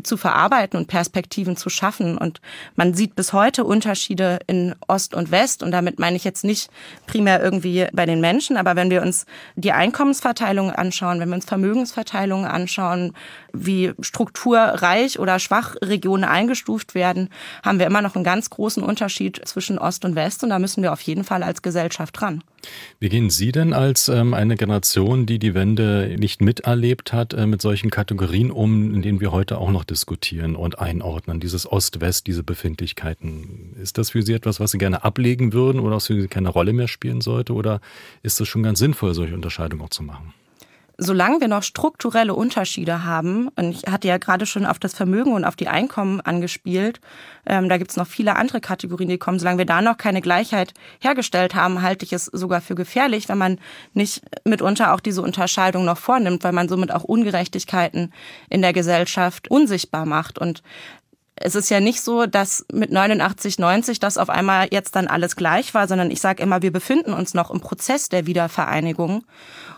zu 0.03 0.17
verarbeiten 0.17 0.79
und 0.79 0.89
Perspektiven 0.89 1.57
zu 1.57 1.71
schaffen. 1.71 2.19
Und 2.19 2.41
man 2.77 2.95
sieht 2.95 3.15
bis 3.17 3.33
heute 3.33 3.65
Unterschiede 3.65 4.41
in 4.47 4.75
Ost 4.89 5.15
und 5.15 5.31
West. 5.31 5.63
Und 5.63 5.71
damit 5.71 5.99
meine 5.99 6.17
ich 6.17 6.25
jetzt 6.25 6.45
nicht 6.45 6.71
primär 7.07 7.43
irgendwie 7.43 7.87
bei 7.93 8.07
den 8.07 8.21
Menschen, 8.21 8.57
aber 8.57 8.77
wenn 8.77 8.91
wir 8.91 9.03
uns 9.03 9.27
die 9.57 9.73
Einkommensverteilung 9.73 10.71
anschauen, 10.71 11.21
wenn 11.21 11.29
wir 11.29 11.37
uns 11.37 11.45
Vermögensverteilungen 11.45 12.47
anschauen, 12.47 13.15
wie 13.53 13.93
strukturreich 14.01 15.19
oder 15.19 15.39
schwach 15.39 15.77
Regionen 15.83 16.25
eingestuft 16.25 16.95
werden, 16.95 17.31
haben 17.65 17.79
wir 17.79 17.87
immer 17.87 18.03
noch 18.03 18.17
einen 18.17 18.25
ganz 18.25 18.51
großen 18.51 18.83
Unterschied 18.83 19.41
zwischen 19.47 19.79
Ost 19.79 20.05
und 20.05 20.15
West. 20.15 20.43
Und 20.43 20.51
da 20.51 20.59
müssen 20.59 20.83
wir 20.83 20.93
auf 20.93 21.01
jeden 21.01 21.25
Fall 21.25 21.43
als 21.43 21.63
Gesellschaft 21.63 22.21
dran. 22.21 22.43
Wie 23.01 23.09
gehen 23.09 23.31
Sie 23.31 23.53
denn 23.53 23.73
als 23.73 24.09
ähm, 24.09 24.35
eine 24.35 24.57
Generation, 24.57 25.27
die 25.27 25.39
die 25.39 25.55
Wende 25.55 26.17
nicht 26.19 26.41
miterlebt 26.41 27.13
hat, 27.13 27.35
äh, 27.35 27.47
mit 27.47 27.61
solchen 27.61 27.91
Kategorien 27.91 28.51
um, 28.51 28.95
in 28.95 29.03
denen 29.03 29.21
wir 29.21 29.33
heute 29.33 29.59
auch 29.59 29.71
noch 29.71 29.85
diskutieren 29.85 30.57
und 30.57 30.79
einordnen? 30.79 31.41
Dieses 31.41 31.71
Ost-West, 31.71 32.27
diese 32.27 32.43
Befindlichkeiten. 32.43 33.75
Ist 33.81 33.99
das 33.99 34.11
für 34.11 34.23
Sie 34.23 34.33
etwas, 34.33 34.61
was 34.61 34.71
Sie 34.71 34.79
gerne 34.79 35.05
ablegen 35.05 35.53
würden 35.53 35.81
oder 35.81 35.97
was 35.97 36.07
für 36.07 36.21
Sie 36.21 36.29
keine 36.29 36.49
Rolle 36.49 36.73
mehr 36.73 36.89
spielen 36.89 37.21
sollte? 37.21 37.55
Oder 37.55 37.81
ist 38.23 38.41
es 38.41 38.49
schon 38.49 38.63
ganz 38.63 38.79
sinnvoll, 38.79 39.15
solche 39.15 39.35
Unterscheidungen 39.35 39.83
auch 39.83 39.91
zu 39.91 40.03
machen? 40.03 40.33
Solange 40.99 41.41
wir 41.41 41.49
noch 41.49 41.63
strukturelle 41.63 42.35
Unterschiede 42.35 43.05
haben, 43.05 43.49
und 43.57 43.71
ich 43.71 43.91
hatte 43.91 44.09
ja 44.09 44.19
gerade 44.19 44.47
schon 44.47 44.67
auf 44.67 44.79
das 44.79 44.95
Vermögen 44.95 45.33
und 45.33 45.45
auf 45.45 45.57
die 45.57 45.69
Einkommen 45.69 46.21
angespielt, 46.21 47.01
ähm, 47.47 47.69
da 47.69 47.79
gibt's 47.79 47.97
noch 47.97 48.07
viele 48.07 48.37
andere 48.37 48.61
Kategorien, 48.61 49.09
die 49.09 49.19
kommen, 49.19 49.39
solange 49.39 49.59
wir 49.59 49.67
da 49.67 49.83
noch 49.83 49.99
keine 49.99 50.21
Gleichheit 50.21 50.73
hergestellt 51.01 51.55
haben, 51.55 51.83
halte 51.83 52.05
ich 52.05 52.13
es 52.13 52.27
sogar 52.27 52.61
für 52.61 52.75
gefährlich, 52.75 53.29
wenn 53.29 53.39
man 53.39 53.59
nicht 53.93 54.23
mitunter 54.45 54.95
auch 54.95 55.01
diese 55.01 55.23
Unterscheidung 55.23 55.85
noch 55.85 55.99
vornimmt, 55.99 56.45
weil 56.45 56.53
man 56.53 56.69
somit 56.69 56.93
auch 56.93 57.05
Ungerechtigkeiten 57.05 58.13
in 58.49 58.63
der 58.63 58.73
Gesellschaft 58.73 59.49
unsichtbar 59.49 60.07
macht. 60.07 60.39
Und 60.39 60.63
es 61.37 61.57
ist 61.57 61.69
ja 61.69 61.81
nicht 61.81 62.01
so, 62.01 62.27
dass 62.27 62.65
mit 62.73 62.93
89, 62.93 63.59
90 63.59 63.99
das 63.99 64.19
auf 64.19 64.31
einmal 64.31 64.69
jetzt 64.71 64.95
dann 64.95 65.09
alles 65.09 65.35
gleich 65.35 65.75
war, 65.75 65.89
sondern 65.89 66.13
ich 66.13 66.21
sage 66.21 66.43
immer, 66.43 66.63
wir 66.63 66.73
befinden 66.73 67.13
uns 67.13 67.35
noch 67.35 67.51
im 67.51 67.61
Prozess 67.61 68.09
der 68.09 68.27
Wiedervereinigung. 68.27 69.25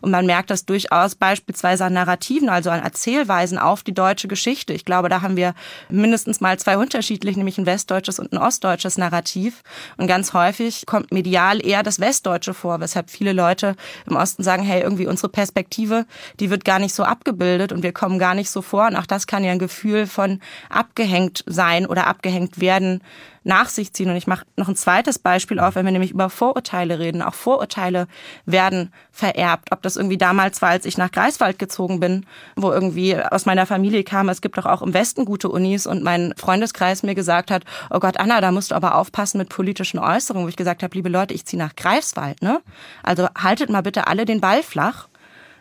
Und 0.03 0.11
man 0.11 0.27
merkt 0.27 0.51
das 0.51 0.67
durchaus 0.67 1.15
beispielsweise 1.15 1.87
an 1.87 1.95
Narrativen, 1.95 2.51
also 2.51 2.69
an 2.69 2.83
Erzählweisen 2.83 3.57
auf 3.57 3.83
die 3.83 3.95
deutsche 3.95 4.29
Geschichte. 4.29 4.75
Ich 4.75 4.85
glaube, 4.85 5.09
da 5.09 5.23
haben 5.23 5.37
wir 5.37 5.55
mindestens 5.89 6.43
mal 6.43 6.59
zwei 6.59 6.77
unterschiedliche, 6.77 7.39
nämlich 7.39 7.57
ein 7.57 7.65
westdeutsches 7.65 8.19
und 8.19 8.33
ein 8.33 8.39
ostdeutsches 8.39 8.99
Narrativ. 8.99 9.63
Und 9.97 10.09
ganz 10.09 10.35
häufig 10.35 10.85
kommt 10.85 11.11
medial 11.11 11.65
eher 11.65 11.83
das 11.83 12.01
Westdeutsche 12.01 12.53
vor, 12.53 12.81
weshalb 12.81 13.09
viele 13.09 13.33
Leute 13.33 13.77
im 14.07 14.17
Osten 14.17 14.43
sagen, 14.43 14.63
hey, 14.63 14.83
irgendwie 14.83 15.07
unsere 15.07 15.31
Perspektive, 15.31 16.05
die 16.39 16.51
wird 16.51 16.67
gar 16.67 16.79
nicht 16.79 16.95
so 16.95 17.05
abgebildet 17.05 17.73
und 17.73 17.83
wir 17.83 17.93
kommen 17.93 18.19
gar 18.19 18.35
nicht 18.35 18.51
so 18.51 18.61
vor. 18.61 18.89
Und 18.89 18.97
auch 18.97 19.07
das 19.07 19.27
kann 19.27 19.43
ja 19.43 19.53
ein 19.53 19.59
Gefühl 19.59 20.07
von 20.07 20.41
abgehängt 20.69 21.46
sein 21.47 21.87
oder 21.87 22.07
abgehängt 22.07 22.61
werden 22.61 23.01
nach 23.45 23.69
sich 23.69 23.93
ziehen. 23.93 24.11
Und 24.11 24.17
ich 24.17 24.27
mache 24.27 24.45
noch 24.57 24.69
ein 24.69 24.75
zweites 24.75 25.21
Beispiel 25.21 25.61
auf, 25.61 25.77
wenn 25.77 25.85
wir 25.85 25.93
nämlich 25.93 26.11
über 26.11 26.29
Vorurteile 26.29 26.99
reden. 26.99 27.23
Auch 27.23 27.35
Vorurteile 27.35 28.09
werden 28.45 28.93
vererbt. 29.13 29.69
Ob 29.71 29.83
das 29.83 29.97
irgendwie 29.97 30.19
damals 30.19 30.61
war, 30.61 30.71
als 30.71 30.85
ich 30.85 30.99
nach 30.99 31.13
Greifswald 31.13 31.59
gezogen 31.59 32.01
bin, 32.01 32.27
wo 32.57 32.73
irgendwie 32.73 33.17
aus 33.17 33.47
meiner 33.47 33.65
Familie 33.65 34.03
kam, 34.03 34.29
es 34.29 34.41
gibt 34.41 34.59
doch 34.59 34.67
auch 34.67 34.83
im 34.83 34.93
Westen 34.93 35.25
gute 35.25 35.49
Unis 35.49 35.87
und 35.87 36.03
mein 36.03 36.35
Freundeskreis 36.37 37.05
mir 37.05 37.15
gesagt 37.15 37.53
hat, 37.53 37.63
oh 37.91 38.01
Gott, 38.01 38.19
Anna, 38.19 38.41
da 38.41 38.51
musst 38.51 38.73
du 38.73 38.75
aber 38.75 38.97
aufpassen 38.97 39.39
mit 39.39 39.49
politischen 39.49 39.99
Äußerungen, 40.01 40.45
wo 40.45 40.49
ich 40.49 40.57
gesagt 40.57 40.83
habe, 40.83 40.95
liebe 40.95 41.09
Leute, 41.09 41.33
ich 41.33 41.47
ziehe 41.47 41.63
nach 41.63 41.77
Greifswald. 41.77 42.43
Ne? 42.43 42.61
Also 43.05 43.29
haltet 43.39 43.71
mal 43.71 43.83
bitte 43.83 44.09
alle 44.09 44.25
den 44.25 44.41
Ball 44.41 44.65
flach. 44.65 45.07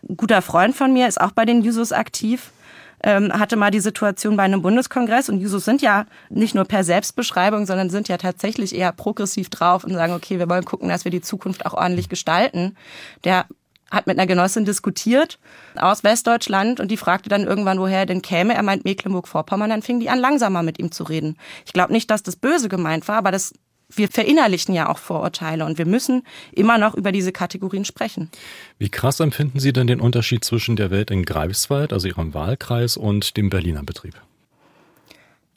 Ein 0.09 0.17
guter 0.17 0.41
Freund 0.41 0.75
von 0.75 0.91
mir 0.91 1.07
ist 1.07 1.21
auch 1.21 1.31
bei 1.31 1.45
den 1.45 1.61
Jusos 1.61 1.91
aktiv 1.91 2.51
ähm, 3.05 3.31
hatte 3.31 3.55
mal 3.55 3.69
die 3.69 3.79
Situation 3.79 4.35
bei 4.35 4.43
einem 4.43 4.63
Bundeskongress 4.63 5.29
und 5.29 5.39
Jusos 5.39 5.63
sind 5.63 5.81
ja 5.81 6.07
nicht 6.29 6.55
nur 6.55 6.65
per 6.65 6.83
Selbstbeschreibung, 6.83 7.67
sondern 7.67 7.91
sind 7.91 8.07
ja 8.07 8.17
tatsächlich 8.17 8.75
eher 8.75 8.91
progressiv 8.91 9.49
drauf 9.49 9.83
und 9.83 9.93
sagen, 9.93 10.13
okay, 10.13 10.39
wir 10.39 10.49
wollen 10.49 10.65
gucken, 10.65 10.89
dass 10.89 11.05
wir 11.05 11.11
die 11.11 11.21
Zukunft 11.21 11.67
auch 11.67 11.75
ordentlich 11.75 12.09
gestalten. 12.09 12.75
Der 13.23 13.45
hat 13.91 14.07
mit 14.07 14.17
einer 14.17 14.25
Genossin 14.25 14.65
diskutiert 14.65 15.37
aus 15.75 16.03
Westdeutschland 16.03 16.79
und 16.79 16.89
die 16.89 16.97
fragte 16.97 17.29
dann 17.29 17.43
irgendwann, 17.43 17.79
woher 17.79 17.99
er 17.99 18.05
denn 18.07 18.23
käme. 18.23 18.55
Er 18.55 18.63
meint 18.63 18.83
Mecklenburg-Vorpommern, 18.83 19.69
dann 19.69 19.83
fing 19.83 19.99
die 19.99 20.09
an, 20.09 20.17
langsamer 20.17 20.63
mit 20.63 20.79
ihm 20.79 20.91
zu 20.91 21.03
reden. 21.03 21.37
Ich 21.67 21.73
glaube 21.73 21.93
nicht, 21.93 22.09
dass 22.09 22.23
das 22.23 22.35
böse 22.35 22.69
gemeint 22.69 23.07
war, 23.07 23.17
aber 23.17 23.31
das 23.31 23.53
wir 23.97 24.07
verinnerlichen 24.07 24.73
ja 24.75 24.89
auch 24.89 24.97
Vorurteile 24.97 25.65
und 25.65 25.77
wir 25.77 25.85
müssen 25.85 26.23
immer 26.51 26.77
noch 26.77 26.95
über 26.95 27.11
diese 27.11 27.31
Kategorien 27.31 27.85
sprechen. 27.85 28.29
Wie 28.77 28.89
krass 28.89 29.19
empfinden 29.19 29.59
Sie 29.59 29.73
denn 29.73 29.87
den 29.87 30.01
Unterschied 30.01 30.43
zwischen 30.43 30.75
der 30.75 30.91
Welt 30.91 31.11
in 31.11 31.23
Greifswald, 31.23 31.93
also 31.93 32.07
Ihrem 32.07 32.33
Wahlkreis, 32.33 32.97
und 32.97 33.37
dem 33.37 33.49
Berliner 33.49 33.83
Betrieb? 33.83 34.15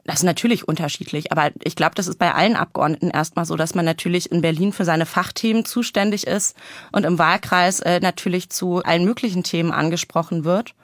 Das 0.09 0.21
ist 0.21 0.25
natürlich 0.25 0.67
unterschiedlich, 0.67 1.33
aber 1.33 1.51
ich 1.63 1.77
glaube, 1.77 1.95
das 1.95 2.07
ist 2.07 2.19
bei 2.19 2.33
allen 2.33 2.57
Abgeordneten 2.57 3.11
erstmal 3.11 3.45
so, 3.45 3.57
dass 3.57 3.75
man 3.75 3.85
natürlich 3.85 4.33
in 4.33 4.41
Berlin 4.41 4.73
für 4.73 4.87
seine 4.87 5.05
Fachthemen 5.05 5.67
zuständig 5.67 6.27
ist 6.27 6.57
und 6.93 7.05
im 7.05 7.19
Wahlkreis 7.19 7.81
äh, 7.81 8.01
natürlich 8.01 8.49
zu 8.49 8.83
allen 8.83 9.05
möglichen 9.05 9.43
Themen 9.43 9.71
angesprochen 9.71 10.45
wird. 10.45 10.75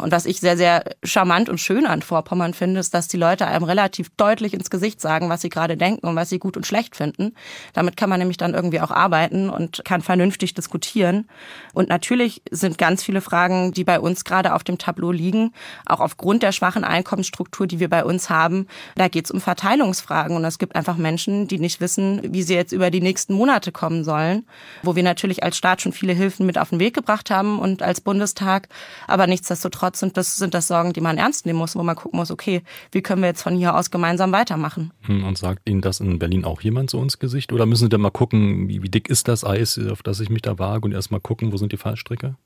Und 0.00 0.12
was 0.12 0.26
ich 0.26 0.40
sehr, 0.40 0.56
sehr 0.56 0.84
charmant 1.02 1.48
und 1.48 1.58
schön 1.58 1.86
an 1.86 2.02
Vorpommern 2.02 2.54
finde, 2.54 2.80
ist, 2.80 2.94
dass 2.94 3.08
die 3.08 3.16
Leute 3.16 3.46
einem 3.46 3.64
relativ 3.64 4.10
deutlich 4.16 4.54
ins 4.54 4.70
Gesicht 4.70 5.00
sagen, 5.00 5.28
was 5.28 5.42
sie 5.42 5.48
gerade 5.48 5.76
denken 5.76 6.06
und 6.06 6.16
was 6.16 6.28
sie 6.28 6.38
gut 6.38 6.56
und 6.56 6.66
schlecht 6.66 6.96
finden. 6.96 7.34
Damit 7.72 7.96
kann 7.96 8.10
man 8.10 8.18
nämlich 8.18 8.36
dann 8.36 8.54
irgendwie 8.54 8.80
auch 8.80 8.90
arbeiten 8.90 9.50
und 9.50 9.82
kann 9.84 10.02
vernünftig 10.02 10.54
diskutieren. 10.54 11.28
Und 11.72 11.88
natürlich 11.88 12.42
sind 12.50 12.78
ganz 12.78 13.02
viele 13.02 13.20
Fragen, 13.20 13.72
die 13.72 13.84
bei 13.84 14.00
uns 14.00 14.24
gerade 14.24 14.54
auf 14.54 14.64
dem 14.64 14.78
Tableau 14.78 15.12
liegen, 15.12 15.52
auch 15.86 16.00
aufgrund 16.00 16.42
der 16.42 16.52
schwachen 16.52 16.84
Einkommensstruktur, 16.84 17.66
die 17.66 17.80
wir 17.80 17.88
bei 17.88 18.04
uns 18.04 18.30
haben. 18.30 18.66
Da 18.96 19.08
geht 19.08 19.26
es 19.26 19.30
um 19.30 19.40
Verteilungsfragen. 19.40 20.36
Und 20.36 20.44
es 20.44 20.58
gibt 20.58 20.76
einfach 20.76 20.96
Menschen, 20.96 21.48
die 21.48 21.58
nicht 21.58 21.80
wissen, 21.80 22.20
wie 22.32 22.42
sie 22.42 22.54
jetzt 22.54 22.72
über 22.72 22.90
die 22.90 23.00
nächsten 23.00 23.34
Monate 23.34 23.72
kommen 23.72 24.04
sollen, 24.04 24.46
wo 24.82 24.96
wir 24.96 25.02
natürlich 25.02 25.42
als 25.42 25.56
Staat 25.56 25.82
schon 25.82 25.92
viele 25.92 26.12
Hilfen 26.12 26.46
mit 26.46 26.58
auf 26.58 26.70
den 26.70 26.80
Weg 26.80 26.94
gebracht 26.94 27.30
haben 27.30 27.58
und 27.58 27.82
als 27.82 28.00
Bundestag. 28.00 28.68
Aber 29.06 29.26
nichtsdestotrotz 29.26 29.89
Nichtsdestotrotz 29.90 30.00
sind 30.00 30.16
das, 30.16 30.36
sind 30.36 30.54
das 30.54 30.68
Sorgen, 30.68 30.92
die 30.92 31.00
man 31.00 31.18
ernst 31.18 31.46
nehmen 31.46 31.58
muss, 31.58 31.76
wo 31.76 31.82
man 31.82 31.96
gucken 31.96 32.18
muss, 32.18 32.30
okay, 32.30 32.62
wie 32.92 33.02
können 33.02 33.22
wir 33.22 33.28
jetzt 33.28 33.42
von 33.42 33.56
hier 33.56 33.74
aus 33.74 33.90
gemeinsam 33.90 34.32
weitermachen? 34.32 34.92
Hm, 35.02 35.24
und 35.24 35.38
sagt 35.38 35.68
Ihnen 35.68 35.80
das 35.80 36.00
in 36.00 36.18
Berlin 36.18 36.44
auch 36.44 36.60
jemand 36.60 36.90
so 36.90 37.02
ins 37.02 37.18
Gesicht? 37.18 37.52
Oder 37.52 37.66
müssen 37.66 37.84
Sie 37.84 37.88
dann 37.88 38.00
mal 38.00 38.10
gucken, 38.10 38.68
wie, 38.68 38.82
wie 38.82 38.88
dick 38.88 39.08
ist 39.08 39.28
das 39.28 39.44
Eis, 39.44 39.78
auf 39.90 40.02
das 40.02 40.20
ich 40.20 40.30
mich 40.30 40.42
da 40.42 40.58
wage 40.58 40.84
und 40.84 40.92
erst 40.92 41.10
mal 41.10 41.20
gucken, 41.20 41.52
wo 41.52 41.56
sind 41.56 41.72
die 41.72 41.76
Fallstricke? 41.76 42.36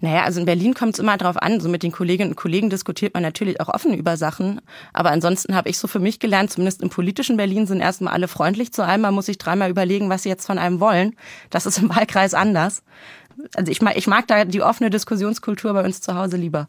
Naja, 0.00 0.24
also 0.24 0.40
in 0.40 0.46
Berlin 0.46 0.74
kommt 0.74 0.94
es 0.94 0.98
immer 0.98 1.16
darauf 1.16 1.36
an. 1.36 1.60
So 1.60 1.68
mit 1.68 1.82
den 1.82 1.92
Kolleginnen 1.92 2.30
und 2.30 2.36
Kollegen 2.36 2.70
diskutiert 2.70 3.14
man 3.14 3.22
natürlich 3.22 3.60
auch 3.60 3.68
offen 3.68 3.94
über 3.94 4.16
Sachen. 4.16 4.60
Aber 4.92 5.10
ansonsten 5.10 5.54
habe 5.54 5.68
ich 5.68 5.78
so 5.78 5.88
für 5.88 6.00
mich 6.00 6.18
gelernt, 6.18 6.50
zumindest 6.50 6.82
im 6.82 6.90
politischen 6.90 7.36
Berlin 7.36 7.66
sind 7.66 7.80
erstmal 7.80 8.14
alle 8.14 8.28
freundlich 8.28 8.72
zu 8.72 8.84
einem. 8.84 9.02
Man 9.02 9.14
muss 9.14 9.26
sich 9.26 9.38
dreimal 9.38 9.70
überlegen, 9.70 10.08
was 10.08 10.22
sie 10.22 10.28
jetzt 10.28 10.46
von 10.46 10.58
einem 10.58 10.80
wollen. 10.80 11.14
Das 11.50 11.66
ist 11.66 11.78
im 11.78 11.90
Wahlkreis 11.90 12.34
anders. 12.34 12.82
Also 13.54 13.70
ich 13.70 13.82
mag, 13.82 13.96
ich 13.96 14.06
mag 14.06 14.26
da 14.26 14.44
die 14.44 14.62
offene 14.62 14.90
Diskussionskultur 14.90 15.72
bei 15.72 15.84
uns 15.84 16.00
zu 16.00 16.14
Hause 16.14 16.36
lieber. 16.36 16.68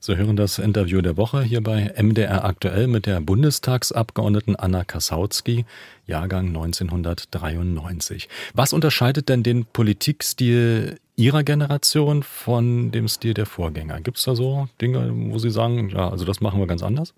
Sie 0.00 0.16
hören 0.16 0.36
das 0.36 0.58
Interview 0.58 1.00
der 1.00 1.16
Woche 1.16 1.42
hier 1.42 1.62
bei 1.62 1.92
MDR 2.00 2.44
aktuell 2.44 2.86
mit 2.86 3.06
der 3.06 3.20
Bundestagsabgeordneten 3.20 4.56
Anna 4.56 4.84
Kasautsky, 4.84 5.64
Jahrgang 6.06 6.48
1993. 6.48 8.28
Was 8.54 8.72
unterscheidet 8.72 9.28
denn 9.28 9.42
den 9.42 9.64
Politikstil 9.64 10.98
Ihrer 11.16 11.42
Generation 11.44 12.22
von 12.22 12.90
dem 12.90 13.06
Stil 13.08 13.34
der 13.34 13.46
Vorgänger? 13.46 14.00
Gibt 14.00 14.18
es 14.18 14.24
da 14.24 14.34
so 14.34 14.68
Dinge, 14.80 15.10
wo 15.32 15.38
Sie 15.38 15.50
sagen, 15.50 15.90
ja, 15.90 16.08
also 16.08 16.24
das 16.24 16.40
machen 16.40 16.58
wir 16.58 16.66
ganz 16.66 16.82
anders? 16.82 17.14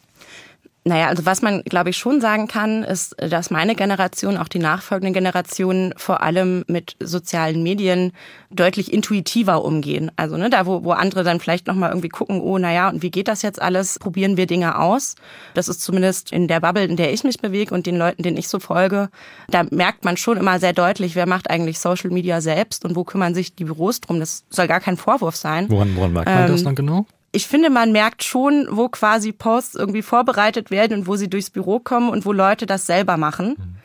Naja, 0.86 1.08
also 1.08 1.24
was 1.24 1.40
man, 1.40 1.62
glaube 1.62 1.88
ich, 1.88 1.96
schon 1.96 2.20
sagen 2.20 2.46
kann, 2.46 2.84
ist, 2.84 3.16
dass 3.16 3.50
meine 3.50 3.74
Generation, 3.74 4.36
auch 4.36 4.48
die 4.48 4.58
nachfolgenden 4.58 5.14
Generationen 5.14 5.94
vor 5.96 6.22
allem 6.22 6.62
mit 6.68 6.96
sozialen 7.00 7.62
Medien 7.62 8.12
deutlich 8.50 8.92
intuitiver 8.92 9.64
umgehen. 9.64 10.10
Also 10.16 10.36
ne, 10.36 10.50
da, 10.50 10.66
wo, 10.66 10.84
wo 10.84 10.92
andere 10.92 11.24
dann 11.24 11.40
vielleicht 11.40 11.66
nochmal 11.66 11.88
irgendwie 11.88 12.10
gucken, 12.10 12.38
oh, 12.38 12.58
naja, 12.58 12.90
und 12.90 13.02
wie 13.02 13.10
geht 13.10 13.28
das 13.28 13.40
jetzt 13.40 13.62
alles? 13.62 13.98
Probieren 13.98 14.36
wir 14.36 14.46
Dinge 14.46 14.78
aus. 14.78 15.14
Das 15.54 15.68
ist 15.68 15.80
zumindest 15.80 16.32
in 16.32 16.48
der 16.48 16.60
Bubble, 16.60 16.84
in 16.84 16.96
der 16.96 17.14
ich 17.14 17.24
mich 17.24 17.40
bewege 17.40 17.74
und 17.74 17.86
den 17.86 17.96
Leuten, 17.96 18.22
denen 18.22 18.36
ich 18.36 18.48
so 18.48 18.60
folge, 18.60 19.08
da 19.48 19.64
merkt 19.70 20.04
man 20.04 20.18
schon 20.18 20.36
immer 20.36 20.60
sehr 20.60 20.74
deutlich, 20.74 21.14
wer 21.16 21.26
macht 21.26 21.48
eigentlich 21.48 21.78
Social 21.78 22.10
Media 22.10 22.42
selbst 22.42 22.84
und 22.84 22.94
wo 22.94 23.04
kümmern 23.04 23.34
sich 23.34 23.54
die 23.54 23.64
Büros 23.64 24.02
drum. 24.02 24.20
Das 24.20 24.44
soll 24.50 24.68
gar 24.68 24.80
kein 24.80 24.98
Vorwurf 24.98 25.36
sein. 25.36 25.70
Woran, 25.70 25.96
woran 25.96 26.12
merkt 26.12 26.28
man 26.28 26.44
ähm, 26.44 26.52
das 26.52 26.62
dann 26.62 26.74
genau? 26.74 27.06
Ich 27.34 27.48
finde, 27.48 27.68
man 27.68 27.92
merkt 27.92 28.22
schon, 28.22 28.68
wo 28.70 28.88
quasi 28.88 29.32
Posts 29.32 29.74
irgendwie 29.74 30.02
vorbereitet 30.02 30.70
werden 30.70 30.98
und 30.98 31.06
wo 31.06 31.16
sie 31.16 31.28
durchs 31.28 31.50
Büro 31.50 31.80
kommen 31.80 32.08
und 32.08 32.24
wo 32.24 32.32
Leute 32.32 32.66
das 32.66 32.86
selber 32.86 33.16
machen. 33.16 33.56
Mhm. 33.58 33.76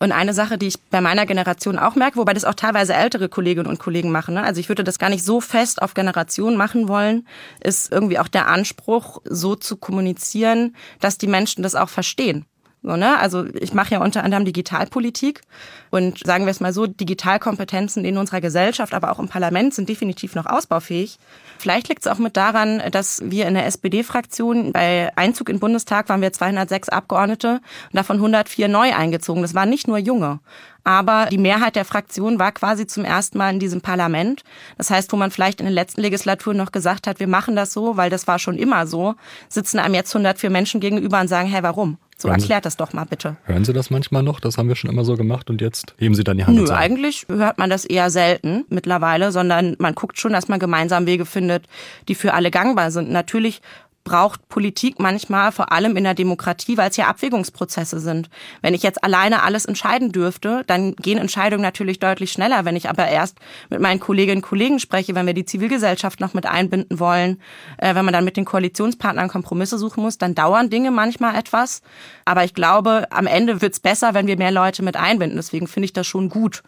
Und 0.00 0.12
eine 0.12 0.32
Sache, 0.32 0.58
die 0.58 0.68
ich 0.68 0.80
bei 0.90 1.00
meiner 1.00 1.26
Generation 1.26 1.78
auch 1.78 1.96
merke, 1.96 2.18
wobei 2.18 2.32
das 2.32 2.44
auch 2.44 2.54
teilweise 2.54 2.94
ältere 2.94 3.28
Kolleginnen 3.28 3.66
und 3.66 3.80
Kollegen 3.80 4.12
machen, 4.12 4.34
ne? 4.34 4.44
also 4.44 4.60
ich 4.60 4.68
würde 4.68 4.84
das 4.84 4.98
gar 4.98 5.08
nicht 5.08 5.24
so 5.24 5.40
fest 5.40 5.82
auf 5.82 5.94
Generation 5.94 6.56
machen 6.56 6.88
wollen, 6.88 7.26
ist 7.60 7.90
irgendwie 7.90 8.18
auch 8.18 8.28
der 8.28 8.46
Anspruch, 8.46 9.20
so 9.24 9.56
zu 9.56 9.76
kommunizieren, 9.76 10.76
dass 11.00 11.18
die 11.18 11.26
Menschen 11.26 11.62
das 11.62 11.74
auch 11.74 11.88
verstehen. 11.88 12.44
So, 12.88 12.96
ne? 12.96 13.18
Also 13.18 13.44
ich 13.60 13.74
mache 13.74 13.92
ja 13.92 14.00
unter 14.00 14.24
anderem 14.24 14.46
Digitalpolitik 14.46 15.42
und 15.90 16.26
sagen 16.26 16.46
wir 16.46 16.50
es 16.52 16.60
mal 16.60 16.72
so, 16.72 16.86
Digitalkompetenzen 16.86 18.02
in 18.02 18.16
unserer 18.16 18.40
Gesellschaft, 18.40 18.94
aber 18.94 19.12
auch 19.12 19.18
im 19.18 19.28
Parlament 19.28 19.74
sind 19.74 19.90
definitiv 19.90 20.34
noch 20.34 20.46
ausbaufähig. 20.46 21.18
Vielleicht 21.58 21.90
liegt 21.90 22.06
es 22.06 22.10
auch 22.10 22.16
mit 22.16 22.38
daran, 22.38 22.80
dass 22.90 23.20
wir 23.26 23.46
in 23.46 23.52
der 23.52 23.66
SPD-Fraktion 23.66 24.72
bei 24.72 25.14
Einzug 25.16 25.50
in 25.50 25.56
den 25.56 25.60
Bundestag 25.60 26.08
waren 26.08 26.22
wir 26.22 26.32
206 26.32 26.88
Abgeordnete 26.88 27.60
und 27.90 27.94
davon 27.94 28.16
104 28.16 28.68
neu 28.68 28.94
eingezogen. 28.94 29.42
Das 29.42 29.54
waren 29.54 29.68
nicht 29.68 29.86
nur 29.86 29.98
junge. 29.98 30.40
Aber 30.82 31.26
die 31.26 31.36
Mehrheit 31.36 31.76
der 31.76 31.84
Fraktion 31.84 32.38
war 32.38 32.52
quasi 32.52 32.86
zum 32.86 33.04
ersten 33.04 33.36
Mal 33.36 33.52
in 33.52 33.60
diesem 33.60 33.82
Parlament. 33.82 34.44
Das 34.78 34.88
heißt, 34.88 35.12
wo 35.12 35.16
man 35.18 35.30
vielleicht 35.30 35.60
in 35.60 35.66
den 35.66 35.74
letzten 35.74 36.00
Legislaturen 36.00 36.56
noch 36.56 36.72
gesagt 36.72 37.06
hat, 37.06 37.20
wir 37.20 37.28
machen 37.28 37.54
das 37.54 37.74
so, 37.74 37.98
weil 37.98 38.08
das 38.08 38.26
war 38.26 38.38
schon 38.38 38.56
immer 38.56 38.86
so, 38.86 39.14
sitzen 39.50 39.78
einem 39.78 39.92
jetzt 39.92 40.16
104 40.16 40.48
Menschen 40.48 40.80
gegenüber 40.80 41.20
und 41.20 41.28
sagen, 41.28 41.50
hey, 41.50 41.62
warum? 41.62 41.98
So 42.20 42.28
hören 42.28 42.40
erklärt 42.40 42.66
das 42.66 42.76
doch 42.76 42.92
mal 42.92 43.04
bitte. 43.04 43.36
Hören 43.44 43.64
Sie 43.64 43.72
das 43.72 43.90
manchmal 43.90 44.24
noch? 44.24 44.40
Das 44.40 44.58
haben 44.58 44.68
wir 44.68 44.74
schon 44.74 44.90
immer 44.90 45.04
so 45.04 45.16
gemacht 45.16 45.50
und 45.50 45.60
jetzt 45.60 45.94
heben 45.98 46.16
Sie 46.16 46.24
dann 46.24 46.36
die 46.36 46.44
Hand. 46.44 46.56
Nö, 46.56 46.68
eigentlich 46.70 47.26
hört 47.28 47.58
man 47.58 47.70
das 47.70 47.84
eher 47.84 48.10
selten 48.10 48.64
mittlerweile, 48.68 49.30
sondern 49.30 49.76
man 49.78 49.94
guckt 49.94 50.18
schon, 50.18 50.32
dass 50.32 50.48
man 50.48 50.58
gemeinsam 50.58 51.06
Wege 51.06 51.24
findet, 51.24 51.66
die 52.08 52.16
für 52.16 52.34
alle 52.34 52.50
gangbar 52.50 52.90
sind. 52.90 53.10
Natürlich 53.10 53.60
braucht 54.08 54.48
Politik 54.48 54.98
manchmal, 54.98 55.52
vor 55.52 55.70
allem 55.70 55.94
in 55.94 56.04
der 56.04 56.14
Demokratie, 56.14 56.78
weil 56.78 56.88
es 56.88 56.96
ja 56.96 57.08
Abwägungsprozesse 57.08 58.00
sind. 58.00 58.30
Wenn 58.62 58.72
ich 58.72 58.82
jetzt 58.82 59.04
alleine 59.04 59.42
alles 59.42 59.66
entscheiden 59.66 60.12
dürfte, 60.12 60.64
dann 60.66 60.96
gehen 60.96 61.18
Entscheidungen 61.18 61.62
natürlich 61.62 61.98
deutlich 61.98 62.32
schneller. 62.32 62.64
Wenn 62.64 62.74
ich 62.74 62.88
aber 62.88 63.06
erst 63.06 63.36
mit 63.68 63.80
meinen 63.80 64.00
Kolleginnen 64.00 64.38
und 64.38 64.48
Kollegen 64.48 64.78
spreche, 64.78 65.14
wenn 65.14 65.26
wir 65.26 65.34
die 65.34 65.44
Zivilgesellschaft 65.44 66.20
noch 66.20 66.32
mit 66.32 66.46
einbinden 66.46 66.98
wollen, 66.98 67.38
äh, 67.76 67.94
wenn 67.94 68.06
man 68.06 68.14
dann 68.14 68.24
mit 68.24 68.38
den 68.38 68.46
Koalitionspartnern 68.46 69.28
Kompromisse 69.28 69.76
suchen 69.76 70.02
muss, 70.02 70.16
dann 70.16 70.34
dauern 70.34 70.70
Dinge 70.70 70.90
manchmal 70.90 71.34
etwas. 71.34 71.82
Aber 72.24 72.44
ich 72.44 72.54
glaube, 72.54 73.08
am 73.10 73.26
Ende 73.26 73.60
wird 73.60 73.74
es 73.74 73.80
besser, 73.80 74.14
wenn 74.14 74.26
wir 74.26 74.38
mehr 74.38 74.52
Leute 74.52 74.82
mit 74.82 74.96
einbinden. 74.96 75.36
Deswegen 75.36 75.66
finde 75.66 75.84
ich 75.84 75.92
das 75.92 76.06
schon 76.06 76.30
gut 76.30 76.62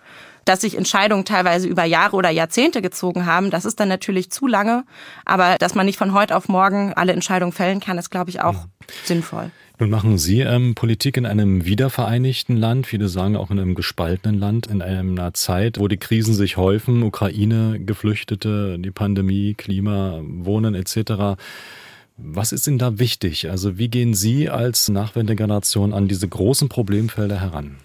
dass 0.45 0.63
sich 0.63 0.77
Entscheidungen 0.77 1.25
teilweise 1.25 1.69
über 1.69 1.85
Jahre 1.85 2.17
oder 2.17 2.31
Jahrzehnte 2.31 2.83
gezogen 2.83 3.27
haben, 3.27 3.51
das 3.51 3.65
ist 3.65 3.81
dann 3.81 3.89
natürlich 3.89 4.31
zu 4.31 4.47
lange. 4.47 4.85
Aber 5.25 5.57
dass 5.59 5.75
man 5.75 5.87
nicht 5.87 5.99
von 5.99 6.13
heute 6.13 6.37
auf 6.37 6.49
morgen 6.49 6.93
alle 6.95 7.13
Entscheidungen 7.13 7.53
fällen 7.53 7.81
kann, 7.81 7.99
ist, 7.99 8.11
glaube 8.11 8.31
ich, 8.31 8.41
auch 8.41 8.55
ja. 8.55 8.67
sinnvoll. 9.05 9.51
Nun 9.81 9.89
machen 9.89 10.19
Sie 10.19 10.41
ähm, 10.41 10.75
Politik 10.75 11.17
in 11.17 11.25
einem 11.25 11.65
wiedervereinigten 11.65 12.55
Land, 12.55 12.87
viele 12.87 13.09
sagen 13.09 13.35
auch 13.35 13.51
in 13.51 13.59
einem 13.59 13.75
gespaltenen 13.75 14.39
Land, 14.39 14.67
in 14.67 14.83
einer 14.83 15.33
Zeit, 15.33 15.79
wo 15.81 15.89
die 15.89 15.97
Krisen 15.97 16.35
sich 16.35 16.59
häufen, 16.59 17.03
Ukraine, 17.03 17.81
Geflüchtete, 17.81 18.79
die 18.79 18.91
Pandemie, 18.91 19.55
Klima, 19.55 20.21
Wohnen 20.23 20.75
etc. 20.75 21.41
Was 22.19 22.53
ist 22.53 22.67
Ihnen 22.67 22.77
da 22.77 22.99
wichtig? 22.99 23.49
Also 23.49 23.79
wie 23.79 23.89
gehen 23.89 24.13
Sie 24.13 24.51
als 24.51 24.91
Nachwendegeneration 24.91 25.95
an 25.95 26.09
diese 26.09 26.29
großen 26.29 26.69
Problemfelder 26.69 27.41
heran? 27.41 27.77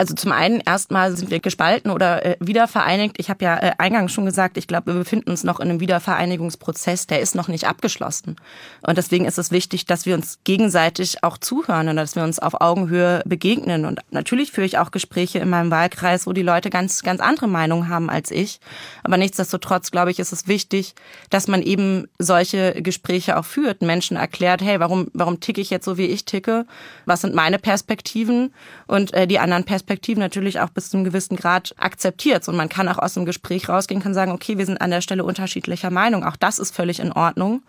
Also 0.00 0.14
zum 0.14 0.32
einen 0.32 0.60
erstmal 0.60 1.14
sind 1.14 1.30
wir 1.30 1.40
gespalten 1.40 1.90
oder 1.90 2.24
äh, 2.24 2.36
wiedervereinigt. 2.40 3.16
Ich 3.18 3.28
habe 3.28 3.44
ja 3.44 3.58
äh, 3.58 3.72
eingangs 3.76 4.12
schon 4.12 4.24
gesagt, 4.24 4.56
ich 4.56 4.66
glaube, 4.66 4.94
wir 4.94 5.00
befinden 5.00 5.28
uns 5.28 5.44
noch 5.44 5.60
in 5.60 5.68
einem 5.68 5.80
Wiedervereinigungsprozess, 5.80 7.06
der 7.06 7.20
ist 7.20 7.34
noch 7.34 7.48
nicht 7.48 7.66
abgeschlossen. 7.66 8.36
Und 8.80 8.96
deswegen 8.96 9.26
ist 9.26 9.36
es 9.36 9.50
wichtig, 9.50 9.84
dass 9.84 10.06
wir 10.06 10.14
uns 10.14 10.38
gegenseitig 10.44 11.22
auch 11.22 11.36
zuhören 11.36 11.90
und 11.90 11.96
dass 11.96 12.16
wir 12.16 12.22
uns 12.22 12.38
auf 12.38 12.62
Augenhöhe 12.62 13.20
begegnen. 13.26 13.84
Und 13.84 14.00
natürlich 14.10 14.52
führe 14.52 14.66
ich 14.66 14.78
auch 14.78 14.90
Gespräche 14.90 15.38
in 15.38 15.50
meinem 15.50 15.70
Wahlkreis, 15.70 16.26
wo 16.26 16.32
die 16.32 16.40
Leute 16.40 16.70
ganz, 16.70 17.02
ganz 17.02 17.20
andere 17.20 17.46
Meinungen 17.46 17.90
haben 17.90 18.08
als 18.08 18.30
ich. 18.30 18.58
Aber 19.04 19.18
nichtsdestotrotz, 19.18 19.90
glaube 19.90 20.12
ich, 20.12 20.18
ist 20.18 20.32
es 20.32 20.48
wichtig, 20.48 20.94
dass 21.28 21.46
man 21.46 21.60
eben 21.60 22.08
solche 22.18 22.80
Gespräche 22.80 23.36
auch 23.36 23.44
führt, 23.44 23.82
Menschen 23.82 24.16
erklärt, 24.16 24.62
hey, 24.62 24.80
warum, 24.80 25.08
warum 25.12 25.40
ticke 25.40 25.60
ich 25.60 25.68
jetzt 25.68 25.84
so, 25.84 25.98
wie 25.98 26.06
ich 26.06 26.24
ticke? 26.24 26.64
Was 27.04 27.20
sind 27.20 27.34
meine 27.34 27.58
Perspektiven? 27.58 28.54
Und 28.86 29.12
äh, 29.12 29.26
die 29.26 29.38
anderen 29.38 29.64
Perspektiven 29.64 29.89
Perspektiven 29.90 30.20
natürlich 30.20 30.60
auch 30.60 30.70
bis 30.70 30.88
zu 30.88 30.96
einem 30.96 31.02
gewissen 31.02 31.36
Grad 31.36 31.74
akzeptiert. 31.76 32.46
Und 32.46 32.54
man 32.54 32.68
kann 32.68 32.86
auch 32.86 32.98
aus 32.98 33.14
dem 33.14 33.24
Gespräch 33.24 33.68
rausgehen, 33.68 34.00
kann 34.00 34.14
sagen, 34.14 34.30
okay, 34.30 34.56
wir 34.56 34.64
sind 34.64 34.80
an 34.80 34.90
der 34.90 35.00
Stelle 35.00 35.24
unterschiedlicher 35.24 35.90
Meinung. 35.90 36.22
Auch 36.22 36.36
das 36.36 36.60
ist 36.60 36.72
völlig 36.72 37.00
in 37.00 37.10
Ordnung. 37.10 37.62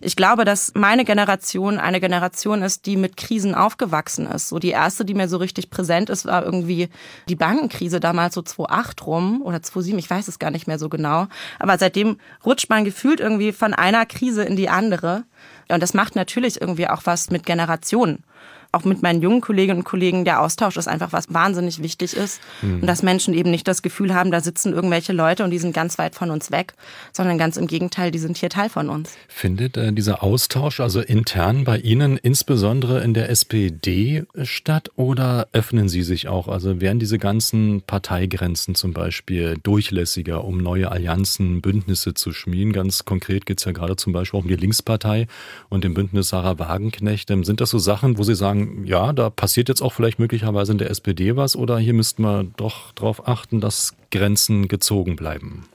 Ich 0.00 0.16
glaube, 0.16 0.44
dass 0.44 0.72
meine 0.74 1.04
Generation 1.04 1.78
eine 1.78 2.00
Generation 2.00 2.62
ist, 2.62 2.86
die 2.86 2.96
mit 2.96 3.16
Krisen 3.16 3.54
aufgewachsen 3.54 4.26
ist. 4.26 4.48
So 4.48 4.58
die 4.58 4.70
erste, 4.70 5.04
die 5.04 5.14
mir 5.14 5.28
so 5.28 5.36
richtig 5.36 5.70
präsent 5.70 6.10
ist, 6.10 6.26
war 6.26 6.44
irgendwie 6.44 6.88
die 7.28 7.36
Bankenkrise 7.36 8.00
damals 8.00 8.34
so 8.34 8.42
2008 8.42 9.06
rum 9.06 9.42
oder 9.42 9.62
2007, 9.62 10.00
ich 10.00 10.10
weiß 10.10 10.26
es 10.26 10.40
gar 10.40 10.50
nicht 10.50 10.66
mehr 10.66 10.80
so 10.80 10.88
genau. 10.88 11.28
Aber 11.60 11.78
seitdem 11.78 12.16
rutscht 12.44 12.70
man 12.70 12.84
gefühlt 12.84 13.20
irgendwie 13.20 13.52
von 13.52 13.72
einer 13.72 14.04
Krise 14.04 14.42
in 14.42 14.56
die 14.56 14.68
andere. 14.68 15.22
Und 15.68 15.80
das 15.80 15.94
macht 15.94 16.16
natürlich 16.16 16.60
irgendwie 16.60 16.88
auch 16.88 17.02
was 17.04 17.30
mit 17.30 17.46
Generationen 17.46 18.24
auch 18.70 18.84
mit 18.84 19.02
meinen 19.02 19.22
jungen 19.22 19.40
Kolleginnen 19.40 19.78
und 19.78 19.84
Kollegen, 19.84 20.24
der 20.24 20.40
Austausch 20.40 20.76
ist 20.76 20.88
einfach 20.88 21.12
was 21.12 21.32
wahnsinnig 21.32 21.82
wichtig 21.82 22.14
ist. 22.14 22.40
Mhm. 22.60 22.80
Und 22.80 22.86
dass 22.86 23.02
Menschen 23.02 23.32
eben 23.32 23.50
nicht 23.50 23.66
das 23.66 23.80
Gefühl 23.80 24.14
haben, 24.14 24.30
da 24.30 24.40
sitzen 24.40 24.74
irgendwelche 24.74 25.12
Leute 25.12 25.42
und 25.44 25.50
die 25.50 25.58
sind 25.58 25.72
ganz 25.72 25.98
weit 25.98 26.14
von 26.14 26.30
uns 26.30 26.50
weg, 26.50 26.74
sondern 27.12 27.38
ganz 27.38 27.56
im 27.56 27.66
Gegenteil, 27.66 28.10
die 28.10 28.18
sind 28.18 28.36
hier 28.36 28.50
Teil 28.50 28.68
von 28.68 28.90
uns. 28.90 29.14
Findet 29.26 29.76
äh, 29.76 29.92
dieser 29.92 30.22
Austausch 30.22 30.80
also 30.80 31.00
intern 31.00 31.64
bei 31.64 31.78
Ihnen 31.78 32.18
insbesondere 32.18 33.02
in 33.02 33.14
der 33.14 33.30
SPD 33.30 34.24
statt 34.42 34.90
oder 34.96 35.48
öffnen 35.52 35.88
Sie 35.88 36.02
sich 36.02 36.28
auch? 36.28 36.48
Also 36.48 36.80
werden 36.80 36.98
diese 36.98 37.18
ganzen 37.18 37.82
Parteigrenzen 37.82 38.74
zum 38.74 38.92
Beispiel 38.92 39.56
durchlässiger, 39.62 40.44
um 40.44 40.58
neue 40.58 40.92
Allianzen, 40.92 41.62
Bündnisse 41.62 42.12
zu 42.12 42.32
schmieden? 42.32 42.74
Ganz 42.74 43.06
konkret 43.06 43.46
geht 43.46 43.60
es 43.60 43.64
ja 43.64 43.72
gerade 43.72 43.96
zum 43.96 44.12
Beispiel 44.12 44.38
auch 44.38 44.44
um 44.44 44.48
die 44.48 44.56
Linkspartei 44.56 45.26
und 45.70 45.84
dem 45.84 45.94
Bündnis 45.94 46.28
Sarah 46.28 46.58
Wagenknecht. 46.58 47.30
Ähm, 47.30 47.44
sind 47.44 47.62
das 47.62 47.70
so 47.70 47.78
Sachen, 47.78 48.18
wo 48.18 48.24
Sie 48.24 48.34
sagen, 48.34 48.57
sagen, 48.58 48.84
ja, 48.84 49.12
da 49.12 49.30
passiert 49.30 49.68
jetzt 49.68 49.82
auch 49.82 49.92
vielleicht 49.92 50.18
möglicherweise 50.18 50.72
in 50.72 50.78
der 50.78 50.90
SPD 50.90 51.36
was 51.36 51.56
oder 51.56 51.78
hier 51.78 51.94
müssten 51.94 52.22
wir 52.22 52.44
doch 52.56 52.92
darauf 52.92 53.28
achten, 53.28 53.60
dass 53.60 53.94
Grenzen 54.10 54.68
gezogen 54.68 55.16
bleiben? 55.16 55.68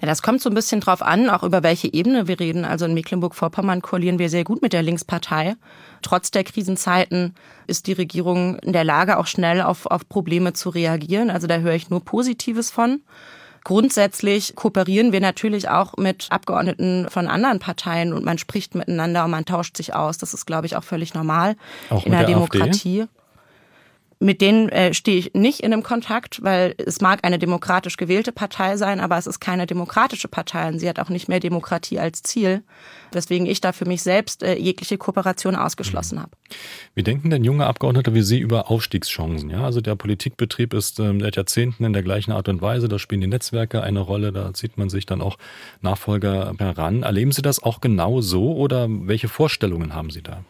Ja, 0.00 0.08
das 0.08 0.22
kommt 0.22 0.40
so 0.40 0.48
ein 0.48 0.54
bisschen 0.54 0.80
drauf 0.80 1.02
an, 1.02 1.28
auch 1.28 1.42
über 1.42 1.62
welche 1.62 1.92
Ebene 1.92 2.26
wir 2.26 2.40
reden. 2.40 2.64
Also 2.64 2.86
in 2.86 2.94
Mecklenburg-Vorpommern 2.94 3.82
koalieren 3.82 4.18
wir 4.18 4.30
sehr 4.30 4.44
gut 4.44 4.62
mit 4.62 4.72
der 4.72 4.82
Linkspartei. 4.82 5.56
Trotz 6.00 6.30
der 6.30 6.44
Krisenzeiten 6.44 7.34
ist 7.66 7.86
die 7.86 7.92
Regierung 7.92 8.58
in 8.60 8.72
der 8.72 8.84
Lage, 8.84 9.18
auch 9.18 9.26
schnell 9.26 9.60
auf, 9.60 9.86
auf 9.86 10.08
Probleme 10.08 10.54
zu 10.54 10.70
reagieren. 10.70 11.30
Also 11.30 11.46
da 11.46 11.58
höre 11.58 11.74
ich 11.74 11.90
nur 11.90 12.02
Positives 12.02 12.70
von. 12.70 13.02
Grundsätzlich 13.64 14.54
kooperieren 14.54 15.12
wir 15.12 15.20
natürlich 15.20 15.70
auch 15.70 15.96
mit 15.96 16.26
Abgeordneten 16.30 17.06
von 17.08 17.26
anderen 17.26 17.58
Parteien 17.58 18.12
und 18.12 18.24
man 18.24 18.36
spricht 18.36 18.74
miteinander 18.74 19.24
und 19.24 19.30
man 19.30 19.46
tauscht 19.46 19.76
sich 19.76 19.94
aus. 19.94 20.18
Das 20.18 20.34
ist, 20.34 20.44
glaube 20.44 20.66
ich, 20.66 20.76
auch 20.76 20.84
völlig 20.84 21.14
normal 21.14 21.56
auch 21.88 22.04
in 22.04 22.12
der, 22.12 22.20
der 22.20 22.28
Demokratie. 22.28 23.02
AfD? 23.02 23.23
Mit 24.20 24.40
denen 24.40 24.68
äh, 24.68 24.94
stehe 24.94 25.18
ich 25.18 25.34
nicht 25.34 25.60
in 25.60 25.72
einem 25.72 25.82
Kontakt, 25.82 26.42
weil 26.42 26.74
es 26.78 27.00
mag 27.00 27.20
eine 27.22 27.38
demokratisch 27.38 27.96
gewählte 27.96 28.32
Partei 28.32 28.76
sein, 28.76 29.00
aber 29.00 29.18
es 29.18 29.26
ist 29.26 29.40
keine 29.40 29.66
demokratische 29.66 30.28
Partei 30.28 30.68
und 30.68 30.78
sie 30.78 30.88
hat 30.88 30.98
auch 30.98 31.08
nicht 31.08 31.28
mehr 31.28 31.40
Demokratie 31.40 31.98
als 31.98 32.22
Ziel, 32.22 32.62
weswegen 33.12 33.46
ich 33.46 33.60
da 33.60 33.72
für 33.72 33.86
mich 33.86 34.02
selbst 34.02 34.42
äh, 34.42 34.56
jegliche 34.56 34.98
Kooperation 34.98 35.56
ausgeschlossen 35.56 36.20
habe. 36.20 36.30
Wie 36.94 37.02
denken 37.02 37.30
denn 37.30 37.44
junge 37.44 37.66
Abgeordnete 37.66 38.14
wie 38.14 38.22
Sie 38.22 38.38
über 38.38 38.70
Aufstiegschancen? 38.70 39.50
Ja, 39.50 39.64
also 39.64 39.80
der 39.80 39.96
Politikbetrieb 39.96 40.74
ist 40.74 41.00
ähm, 41.00 41.20
seit 41.20 41.36
Jahrzehnten 41.36 41.84
in 41.84 41.92
der 41.92 42.02
gleichen 42.02 42.32
Art 42.32 42.48
und 42.48 42.62
Weise. 42.62 42.88
Da 42.88 42.98
spielen 42.98 43.20
die 43.20 43.26
Netzwerke 43.26 43.82
eine 43.82 44.00
Rolle, 44.00 44.32
da 44.32 44.54
zieht 44.54 44.78
man 44.78 44.88
sich 44.88 45.06
dann 45.06 45.20
auch 45.20 45.36
Nachfolger 45.80 46.54
heran. 46.58 47.02
Erleben 47.02 47.32
Sie 47.32 47.42
das 47.42 47.62
auch 47.62 47.80
genau 47.80 48.20
so 48.20 48.54
oder 48.54 48.86
welche 48.88 49.28
Vorstellungen 49.28 49.94
haben 49.94 50.10
Sie 50.10 50.22
da? 50.22 50.44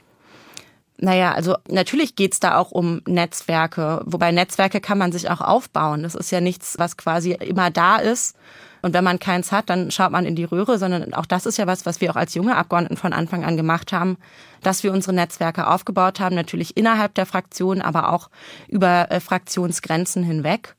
Naja, 0.97 1.33
also 1.33 1.57
natürlich 1.69 2.15
geht's 2.15 2.39
da 2.39 2.57
auch 2.57 2.71
um 2.71 3.03
Netzwerke, 3.07 4.03
wobei 4.05 4.31
Netzwerke 4.31 4.81
kann 4.81 4.99
man 4.99 5.11
sich 5.11 5.29
auch 5.29 5.41
aufbauen. 5.41 6.05
Das 6.05 6.15
ist 6.15 6.31
ja 6.31 6.41
nichts, 6.41 6.79
was 6.79 6.97
quasi 6.97 7.33
immer 7.33 7.71
da 7.71 7.97
ist. 7.97 8.37
Und 8.85 8.93
wenn 8.93 9.03
man 9.03 9.19
keins 9.19 9.51
hat, 9.51 9.71
dann 9.71 9.91
schaut 9.91 10.13
man 10.13 10.27
in 10.27 10.37
die 10.37 10.45
Röhre, 10.45 10.79
sondern 10.79 11.15
auch 11.15 11.25
das 11.25 11.47
ist 11.47 11.57
ja 11.57 11.67
was, 11.67 11.87
was 11.87 12.03
wir 12.03 12.11
auch 12.11 12.17
als 12.17 12.35
junge 12.35 12.55
Abgeordneten 12.55 12.99
von 12.99 13.15
Anfang 13.15 13.43
an 13.43 13.57
gemacht 13.57 13.93
haben, 13.93 14.19
dass 14.63 14.83
wir 14.83 14.93
unsere 14.93 15.15
Netzwerke 15.15 15.67
aufgebaut 15.69 16.21
haben, 16.21 16.35
natürlich 16.35 16.77
innerhalb 16.77 17.15
der 17.15 17.25
Fraktion, 17.25 17.81
aber 17.81 18.13
auch 18.13 18.29
über 18.69 19.11
äh, 19.11 19.21
Fraktionsgrenzen 19.21 20.23
hinweg. 20.23 20.77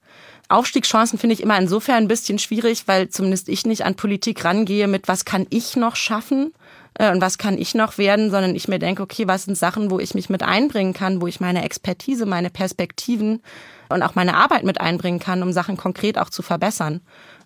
Aufstiegschancen 0.47 1.17
finde 1.17 1.33
ich 1.33 1.41
immer 1.41 1.57
insofern 1.57 2.03
ein 2.03 2.07
bisschen 2.07 2.39
schwierig, 2.39 2.87
weil 2.87 3.09
zumindest 3.09 3.49
ich 3.49 3.65
nicht 3.65 3.85
an 3.85 3.95
Politik 3.95 4.45
rangehe 4.45 4.87
mit, 4.87 5.07
was 5.07 5.25
kann 5.25 5.47
ich 5.49 5.75
noch 5.75 5.95
schaffen, 5.95 6.53
äh, 6.95 7.11
und 7.11 7.21
was 7.21 7.37
kann 7.37 7.57
ich 7.57 7.75
noch 7.75 7.97
werden, 7.97 8.31
sondern 8.31 8.55
ich 8.55 8.67
mir 8.67 8.79
denke, 8.79 9.03
okay, 9.03 9.27
was 9.27 9.43
sind 9.43 9.57
Sachen, 9.57 9.91
wo 9.91 9.99
ich 9.99 10.15
mich 10.15 10.29
mit 10.29 10.43
einbringen 10.43 10.93
kann, 10.93 11.21
wo 11.21 11.27
ich 11.27 11.39
meine 11.39 11.63
Expertise, 11.63 12.25
meine 12.25 12.49
Perspektiven 12.49 13.41
und 13.89 14.01
auch 14.01 14.15
meine 14.15 14.35
Arbeit 14.35 14.63
mit 14.63 14.81
einbringen 14.81 15.19
kann, 15.19 15.43
um 15.43 15.51
Sachen 15.51 15.77
konkret 15.77 16.17
auch 16.17 16.29
zu 16.29 16.41
verbessern 16.41 17.01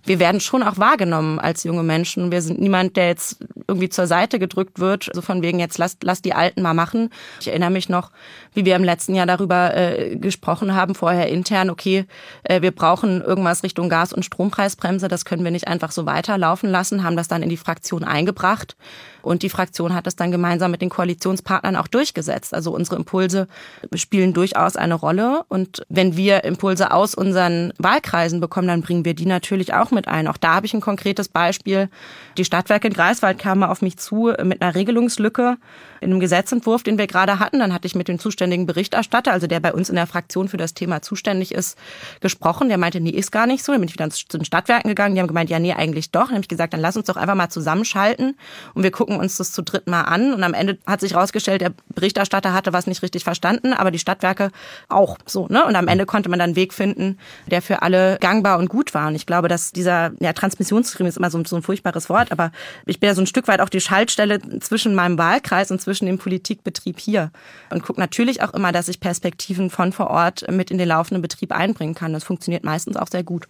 wir 0.06 0.20
werden 0.20 0.40
schon 0.40 0.64
auch 0.64 0.78
wahrgenommen 0.78 1.40
als 1.40 1.64
junge 1.64 1.84
Menschen. 1.84 2.32
Wir 2.32 2.42
sind 2.42 2.60
niemand, 2.60 2.96
der 2.98 3.08
jetzt 3.08 3.38
irgendwie 3.68 3.90
zur 3.90 4.08
Seite 4.08 4.40
gedrückt 4.40 4.80
wird, 4.80 5.04
so 5.04 5.12
also 5.12 5.22
von 5.22 5.42
wegen 5.42 5.60
jetzt 5.60 5.78
lass, 5.78 5.98
lass 6.02 6.22
die 6.22 6.34
Alten 6.34 6.62
mal 6.62 6.74
machen. 6.74 7.10
Ich 7.40 7.48
erinnere 7.48 7.70
mich 7.70 7.90
noch, 7.90 8.12
wie 8.54 8.66
wir 8.66 8.76
im 8.76 8.84
letzten 8.84 9.14
Jahr 9.14 9.28
darüber 9.28 9.76
äh, 9.76 10.16
gesprochen 10.16 10.74
haben, 10.74 10.96
vorher 10.96 11.30
intern, 11.30 11.70
okay, 11.70 12.06
äh, 12.44 12.62
wir 12.62 12.72
brauchen 12.72 13.22
irgendwas 13.22 13.64
Richtung 13.64 13.90
Gas- 13.90 14.14
und 14.14 14.26
Strompreisbremse, 14.26 15.08
das 15.08 15.26
können 15.26 15.44
wir 15.44 15.52
nicht 15.52 15.68
einfach 15.68 15.92
so 15.92 16.06
weiterlaufen 16.06 16.70
lassen, 16.70 17.04
haben 17.04 17.16
das 17.16 17.28
dann 17.28 17.44
in 17.44 17.50
die 17.50 17.58
Fraktion 17.58 18.04
eingebracht. 18.04 18.76
Und 19.22 19.44
die 19.44 19.50
Fraktion 19.50 19.94
hat 19.94 20.08
das 20.08 20.16
dann 20.16 20.32
gemeinsam 20.32 20.72
mit 20.72 20.82
den 20.82 20.90
Koalitionspartnern 20.90 21.76
auch 21.76 21.88
durchgesetzt. 21.88 22.54
Also 22.54 22.72
unsere 22.72 22.96
Impulse 22.96 23.48
spielen 23.94 24.34
durchaus 24.34 24.76
eine 24.76 24.94
Rolle. 24.94 25.44
Und 25.50 25.84
wenn 25.90 26.16
wir 26.16 26.44
Impulse 26.44 26.92
aus 26.92 27.16
unseren 27.16 27.74
Wahlkreisen 27.78 28.40
bekommen, 28.40 28.68
dann 28.68 28.82
bringen 28.82 29.06
wir 29.06 29.14
die 29.14 29.26
natürlich 29.26 29.74
auch 29.74 29.89
mit 29.92 30.08
ein. 30.08 30.28
Auch 30.28 30.38
da 30.38 30.56
habe 30.56 30.66
ich 30.66 30.74
ein 30.74 30.82
konkretes 30.82 31.28
Beispiel. 31.30 31.90
Die 32.38 32.46
Stadtwerke 32.46 32.88
in 32.88 32.94
Greifswald 32.94 33.40
kamen 33.40 33.64
auf 33.64 33.82
mich 33.82 33.98
zu 33.98 34.34
mit 34.44 34.62
einer 34.62 34.76
Regelungslücke 34.76 35.58
in 36.02 36.12
einem 36.12 36.20
Gesetzentwurf, 36.20 36.84
den 36.84 36.98
wir 36.98 37.08
gerade 37.08 37.40
hatten. 37.40 37.60
Dann 37.60 37.74
hatte 37.74 37.88
ich 37.88 37.96
mit 37.96 38.08
dem 38.08 38.20
zuständigen 38.20 38.66
Berichterstatter, 38.66 39.32
also 39.32 39.48
der 39.48 39.60
bei 39.60 39.74
uns 39.74 39.90
in 39.90 39.96
der 39.96 40.08
Fraktion 40.08 40.48
für 40.48 40.58
das 40.58 40.74
Thema 40.74 41.02
zuständig 41.02 41.54
ist, 41.54 41.78
gesprochen. 42.22 42.70
Der 42.70 42.78
meinte, 42.78 43.00
nee, 43.00 43.10
ist 43.10 43.32
gar 43.32 43.48
nicht 43.48 43.64
so. 43.64 43.72
Dann 43.72 43.82
bin 43.82 43.90
ich 43.90 43.94
wieder 43.94 44.10
zu 44.10 44.38
den 44.38 44.46
Stadtwerken 44.46 44.90
gegangen. 44.90 45.16
Die 45.16 45.22
haben 45.22 45.28
gemeint, 45.28 45.50
ja, 45.50 45.60
nee, 45.60 45.74
eigentlich 45.74 46.12
doch. 46.12 46.26
Dann 46.28 46.36
habe 46.36 46.42
ich 46.42 46.48
gesagt, 46.48 46.74
dann 46.74 46.82
lass 46.82 46.98
uns 46.98 47.08
doch 47.08 47.18
einfach 47.18 47.36
mal 47.36 47.50
zusammenschalten 47.50 48.38
und 48.74 48.84
wir 48.84 48.92
gucken, 48.92 49.18
uns 49.18 49.38
das 49.38 49.52
zu 49.52 49.62
dritt 49.62 49.88
mal 49.88 50.04
an. 50.04 50.34
Und 50.34 50.44
am 50.44 50.54
Ende 50.54 50.78
hat 50.86 51.02
sich 51.02 51.14
herausgestellt, 51.14 51.62
der 51.62 51.74
Berichterstatter 51.90 52.54
hatte 52.54 52.74
was 52.74 52.88
nicht 52.88 53.02
richtig 53.02 53.24
verstanden, 53.24 53.74
aber 53.74 53.92
die 53.92 54.00
Stadtwerke 54.00 54.52
auch 54.88 55.18
so. 55.26 55.48
Ne? 55.50 55.66
Und 55.66 55.76
am 55.76 55.88
Ende 55.88 56.06
konnte 56.06 56.30
man 56.30 56.40
dann 56.40 56.50
einen 56.50 56.56
Weg 56.56 56.74
finden, 56.74 57.18
der 57.48 57.62
für 57.62 57.82
alle 57.82 58.18
gangbar 58.20 58.58
und 58.60 58.70
gut 58.70 58.94
war. 58.94 59.08
Und 59.08 59.16
ich 59.16 59.26
glaube, 59.26 59.48
dass 59.48 59.72
dieser 59.72 60.12
ja, 60.20 60.34
Transmissionsstream 60.34 61.08
ist 61.08 61.18
immer 61.18 61.30
so, 61.30 61.44
so 61.46 61.56
ein 61.56 61.62
furchtbares 61.62 62.10
Wort, 62.10 62.32
aber 62.32 62.52
ich 62.86 63.00
bin 63.00 63.08
ja 63.08 63.16
so 63.16 63.22
ein 63.22 63.28
Stück 63.28 63.48
weit 63.48 63.62
auch 63.62 63.70
die 63.70 63.82
Schaltstelle 63.82 64.40
zwischen 64.60 64.96
meinem 64.96 65.18
Wahlkreis 65.18 65.72
und 65.72 65.82
zwischen 65.82 65.89
dem 65.94 66.18
Politikbetrieb 66.18 67.00
hier. 67.00 67.32
Und 67.70 67.84
gucke 67.84 68.00
natürlich 68.00 68.42
auch 68.42 68.54
immer, 68.54 68.72
dass 68.72 68.88
ich 68.88 69.00
Perspektiven 69.00 69.70
von 69.70 69.92
vor 69.92 70.08
Ort 70.10 70.50
mit 70.52 70.72
in 70.72 70.78
den 70.78 70.88
laufenden 70.88 71.22
Betrieb 71.22 71.52
einbringen 71.52 71.96
kann. 71.96 72.14
Das 72.14 72.24
funktioniert 72.24 72.64
meistens 72.64 72.96
auch 72.96 73.08
sehr 73.08 73.24
gut. 73.24 73.48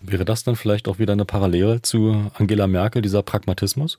Wäre 0.00 0.24
das 0.24 0.44
dann 0.44 0.56
vielleicht 0.56 0.88
auch 0.88 0.98
wieder 0.98 1.12
eine 1.12 1.24
Parallele 1.24 1.82
zu 1.82 2.30
Angela 2.34 2.66
Merkel, 2.66 3.02
dieser 3.02 3.22
Pragmatismus? 3.22 3.98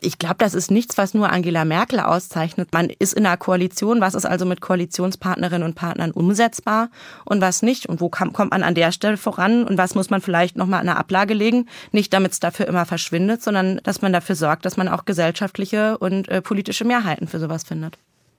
Ich 0.00 0.18
glaube, 0.18 0.36
das 0.38 0.54
ist 0.54 0.70
nichts, 0.70 0.98
was 0.98 1.14
nur 1.14 1.30
Angela 1.30 1.64
Merkel 1.64 2.00
auszeichnet. 2.00 2.70
Man 2.72 2.90
ist 2.90 3.12
in 3.12 3.26
einer 3.26 3.36
Koalition. 3.36 4.00
Was 4.00 4.14
ist 4.14 4.24
also 4.24 4.44
mit 4.46 4.60
Koalitionspartnerinnen 4.60 5.62
und 5.62 5.74
Partnern 5.74 6.10
umsetzbar 6.10 6.90
und 7.24 7.40
was 7.40 7.62
nicht? 7.62 7.86
Und 7.86 8.00
wo 8.00 8.08
kommt 8.08 8.36
man 8.36 8.62
an 8.62 8.74
der 8.74 8.90
Stelle 8.90 9.16
voran? 9.16 9.64
Und 9.64 9.78
was 9.78 9.94
muss 9.94 10.10
man 10.10 10.20
vielleicht 10.20 10.56
nochmal 10.56 10.82
in 10.82 10.88
eine 10.88 10.98
Ablage 10.98 11.34
legen? 11.34 11.68
Nicht, 11.92 12.12
damit 12.12 12.32
es 12.32 12.40
dafür 12.40 12.66
immer 12.66 12.86
verschwindet, 12.86 13.42
sondern 13.42 13.80
dass 13.84 14.02
man 14.02 14.12
dafür 14.12 14.34
sorgt, 14.34 14.64
dass 14.64 14.76
man 14.76 14.88
auch 14.88 15.04
gesellschaftliche 15.04 15.98
und 15.98 16.28
äh, 16.28 16.42
politische 16.42 16.84
Mehrheiten 16.84 17.28
für 17.28 17.38
sowas 17.38 17.62
findet. 17.62 17.98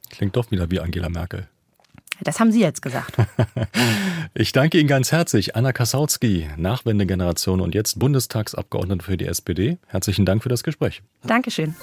Klingt 0.09 0.35
doch 0.35 0.51
wieder 0.51 0.69
wie 0.69 0.79
Angela 0.79 1.09
Merkel. 1.09 1.47
Das 2.23 2.39
haben 2.39 2.51
Sie 2.51 2.61
jetzt 2.61 2.81
gesagt. 2.81 3.17
ich 4.33 4.51
danke 4.51 4.79
Ihnen 4.79 4.87
ganz 4.87 5.11
herzlich, 5.11 5.55
Anna 5.55 5.73
Kasautsky, 5.73 6.49
Nachwendegeneration 6.57 7.61
und 7.61 7.75
jetzt 7.75 7.99
Bundestagsabgeordnete 7.99 9.03
für 9.03 9.17
die 9.17 9.25
SPD. 9.25 9.77
Herzlichen 9.87 10.25
Dank 10.25 10.43
für 10.43 10.49
das 10.49 10.63
Gespräch. 10.63 11.01
Dankeschön. 11.23 11.75